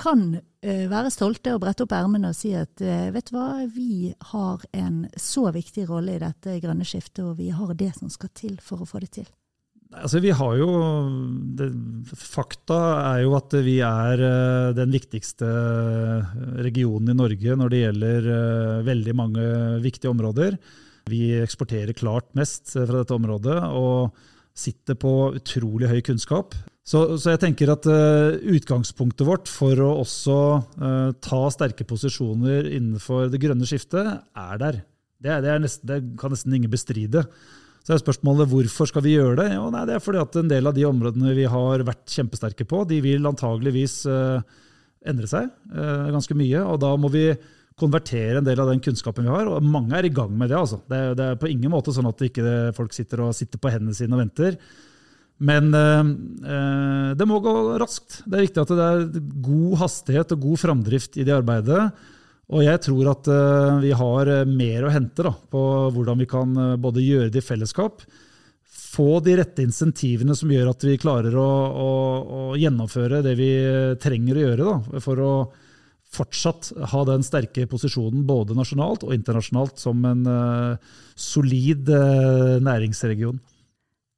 kan 0.03 0.27
uh, 0.35 0.85
være 0.91 1.13
stolte 1.15 1.55
og 1.55 1.63
brette 1.63 1.87
opp 1.87 1.95
ermene 1.95 2.33
og 2.33 2.37
si 2.39 2.51
at 2.59 2.83
uh, 2.83 3.13
vet 3.15 3.31
du 3.31 3.37
hva, 3.37 3.49
vi 3.71 4.11
har 4.33 4.65
en 4.75 5.05
så 5.21 5.47
viktig 5.55 5.87
rolle 5.91 6.17
i 6.17 6.23
dette 6.23 6.59
grønne 6.65 6.87
skiftet, 6.89 7.23
og 7.23 7.39
vi 7.39 7.53
har 7.55 7.75
det 7.79 7.93
som 7.99 8.11
skal 8.13 8.33
til 8.35 8.59
for 8.63 8.83
å 8.83 8.89
få 8.89 9.05
det 9.05 9.13
til. 9.21 9.31
Altså, 9.95 10.19
vi 10.19 10.33
har 10.35 10.57
jo, 10.59 10.69
det, 11.55 11.69
Fakta 12.19 12.79
er 13.13 13.21
jo 13.23 13.37
at 13.39 13.55
vi 13.63 13.79
er 13.87 14.25
uh, 14.27 14.75
den 14.75 14.91
viktigste 14.95 15.47
regionen 16.67 17.15
i 17.15 17.19
Norge 17.23 17.59
når 17.61 17.71
det 17.71 17.85
gjelder 17.85 18.31
veldig 18.91 19.15
mange 19.15 19.49
viktige 19.85 20.11
områder. 20.11 20.59
Vi 21.07 21.29
eksporterer 21.39 21.95
klart 21.95 22.33
mest 22.35 22.73
fra 22.75 23.05
dette 23.05 23.15
området. 23.15 23.61
og 23.71 24.17
sitter 24.55 24.95
på 24.95 25.35
utrolig 25.35 25.91
høy 25.91 26.01
kunnskap. 26.07 26.55
Så, 26.85 27.01
så 27.17 27.33
jeg 27.33 27.41
tenker 27.41 27.71
at 27.73 27.87
uh, 27.89 28.37
utgangspunktet 28.53 29.25
vårt 29.25 29.49
for 29.49 29.79
å 29.81 29.91
også 30.03 30.39
uh, 30.83 31.11
ta 31.25 31.41
sterke 31.53 31.87
posisjoner 31.89 32.69
innenfor 32.77 33.31
det 33.33 33.41
grønne 33.41 33.69
skiftet, 33.69 34.21
er 34.37 34.61
der. 34.61 34.83
Det, 35.17 35.39
det, 35.47 35.55
er 35.55 35.63
nesten, 35.65 35.89
det 35.89 35.99
kan 36.21 36.35
nesten 36.35 36.53
ingen 36.53 36.73
bestride. 36.73 37.25
Så 37.85 37.95
er 37.95 38.03
spørsmålet 38.03 38.51
hvorfor 38.53 38.89
skal 38.91 39.05
vi 39.05 39.17
gjøre 39.17 39.39
det? 39.41 39.49
Jo, 39.57 39.71
nei, 39.73 39.87
det 39.89 39.97
er 39.97 40.05
fordi 40.05 40.21
at 40.21 40.37
en 40.41 40.53
del 40.53 40.69
av 40.69 40.77
de 40.77 40.85
områdene 40.89 41.33
vi 41.37 41.49
har 41.49 41.85
vært 41.89 42.05
kjempesterke 42.19 42.69
på, 42.69 42.85
de 42.89 43.01
vil 43.05 43.33
antageligvis 43.33 44.03
uh, 44.09 44.45
endre 45.05 45.29
seg 45.29 45.51
ganske 45.75 46.33
mye. 46.37 46.63
Og 46.65 46.79
da 46.81 46.95
må 46.97 47.11
vi 47.13 47.27
konvertere 47.77 48.39
en 48.39 48.47
del 48.47 48.61
av 48.63 48.71
den 48.71 48.81
kunnskapen 48.85 49.27
vi 49.27 49.33
har. 49.33 49.49
Og 49.49 49.65
mange 49.65 49.97
er 49.99 50.09
i 50.09 50.13
gang 50.13 50.33
med 50.33 50.53
det. 50.53 50.61
altså. 50.61 50.81
Det, 50.89 51.01
det 51.17 51.27
er 51.31 51.41
på 51.41 51.51
ingen 51.53 51.73
måte 51.73 51.93
sånn 51.93 52.09
at 52.09 52.25
ikke 52.25 52.73
folk 52.77 52.97
sitter 52.97 53.25
og 53.27 53.37
sitter 53.37 53.61
på 53.61 53.73
hendene 53.73 53.97
sine 53.97 54.17
og 54.17 54.25
venter. 54.25 54.57
Men 55.43 55.75
eh, 55.75 57.15
det 57.19 57.27
må 57.27 57.41
gå 57.43 57.55
raskt. 57.81 58.21
Det 58.25 58.39
er 58.39 58.47
viktig 58.47 58.63
at 58.63 58.75
det 58.75 58.85
er 58.85 59.07
god 59.43 59.79
hastighet 59.83 60.35
og 60.37 60.45
god 60.45 60.61
framdrift 60.63 61.19
i 61.19 61.27
det 61.27 61.35
arbeidet. 61.35 61.89
Og 62.55 62.63
jeg 62.63 62.83
tror 62.85 63.11
at 63.15 63.31
eh, 63.33 63.81
vi 63.83 63.95
har 63.97 64.31
mer 64.47 64.87
å 64.87 64.93
hente 64.95 65.27
da, 65.27 65.33
på 65.35 65.65
hvordan 65.97 66.23
vi 66.23 66.29
kan 66.31 66.55
eh, 66.55 66.77
både 66.79 67.03
gjøre 67.03 67.33
det 67.35 67.43
i 67.43 67.49
fellesskap, 67.49 68.07
få 68.95 69.19
de 69.27 69.35
rette 69.41 69.65
insentivene 69.65 70.37
som 70.39 70.53
gjør 70.55 70.71
at 70.71 70.85
vi 70.87 71.01
klarer 71.03 71.35
å, 71.35 71.51
å, 71.83 71.91
å 72.23 72.43
gjennomføre 72.55 73.25
det 73.27 73.33
vi 73.41 73.51
trenger 74.03 74.39
å 74.39 74.45
gjøre 74.45 74.69
da, 74.69 75.01
for 75.03 75.23
å 75.23 75.33
fortsatt 76.15 76.69
ha 76.93 77.01
den 77.09 77.27
sterke 77.27 77.65
posisjonen 77.67 78.23
både 78.29 78.55
nasjonalt 78.55 79.03
og 79.03 79.17
internasjonalt 79.17 79.83
som 79.83 80.05
en 80.07 80.23
solid 81.19 81.91
næringsregion. 82.63 83.41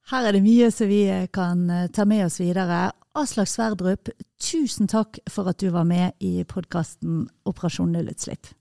Her 0.07 0.29
er 0.29 0.37
det 0.37 0.45
mye 0.45 0.69
som 0.71 0.87
vi 0.91 1.01
eh, 1.11 1.27
kan 1.35 1.67
ta 1.93 2.05
med 2.07 2.27
oss 2.29 2.39
videre. 2.41 2.93
Aslak 3.17 3.49
Sverdrup, 3.51 4.11
tusen 4.39 4.87
takk 4.87 5.19
for 5.31 5.49
at 5.51 5.59
du 5.59 5.71
var 5.75 5.89
med 5.89 6.15
i 6.23 6.45
podkasten 6.45 7.25
Operasjon 7.49 7.91
nullutslipp. 7.97 8.53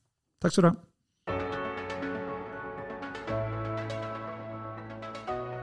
Takk 0.41 0.55
skal 0.55 0.65
du 0.65 0.69
ha. 0.71 0.75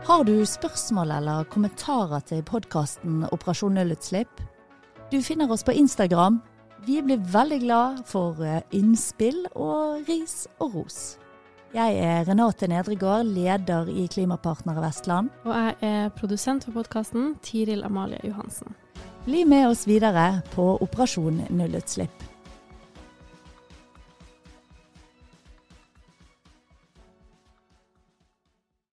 Har 0.06 0.24
du 0.26 0.34
spørsmål 0.46 1.10
eller 1.18 1.44
kommentarer 1.50 2.22
til 2.30 2.42
podkasten 2.46 3.26
Operasjon 3.32 3.74
nullutslipp? 3.78 4.42
Du 5.10 5.22
finner 5.22 5.50
oss 5.50 5.64
på 5.66 5.74
Instagram 5.74 6.42
vi 6.86 7.02
blir 7.02 7.20
veldig 7.30 7.60
glad 7.62 7.98
for 8.10 8.42
eh, 8.42 8.62
innspill 8.74 9.44
og 9.54 10.08
ris 10.08 10.48
og 10.58 10.74
ros. 10.74 10.96
Jeg 11.72 11.94
er 12.04 12.26
Renate 12.28 12.66
Nedregård, 12.68 13.24
leder 13.24 13.86
i 13.88 14.02
Klimapartnere 14.12 14.82
Vestland. 14.84 15.30
Og 15.48 15.54
jeg 15.56 15.76
er 15.88 16.10
produsent 16.12 16.66
for 16.66 16.76
podkasten, 16.76 17.30
Tiril 17.40 17.80
Amalie 17.88 18.20
Johansen. 18.28 18.74
Bli 19.24 19.46
med 19.48 19.70
oss 19.70 19.86
videre 19.88 20.42
på 20.52 20.66
Operasjon 20.84 21.40
nullutslipp. 21.48 22.31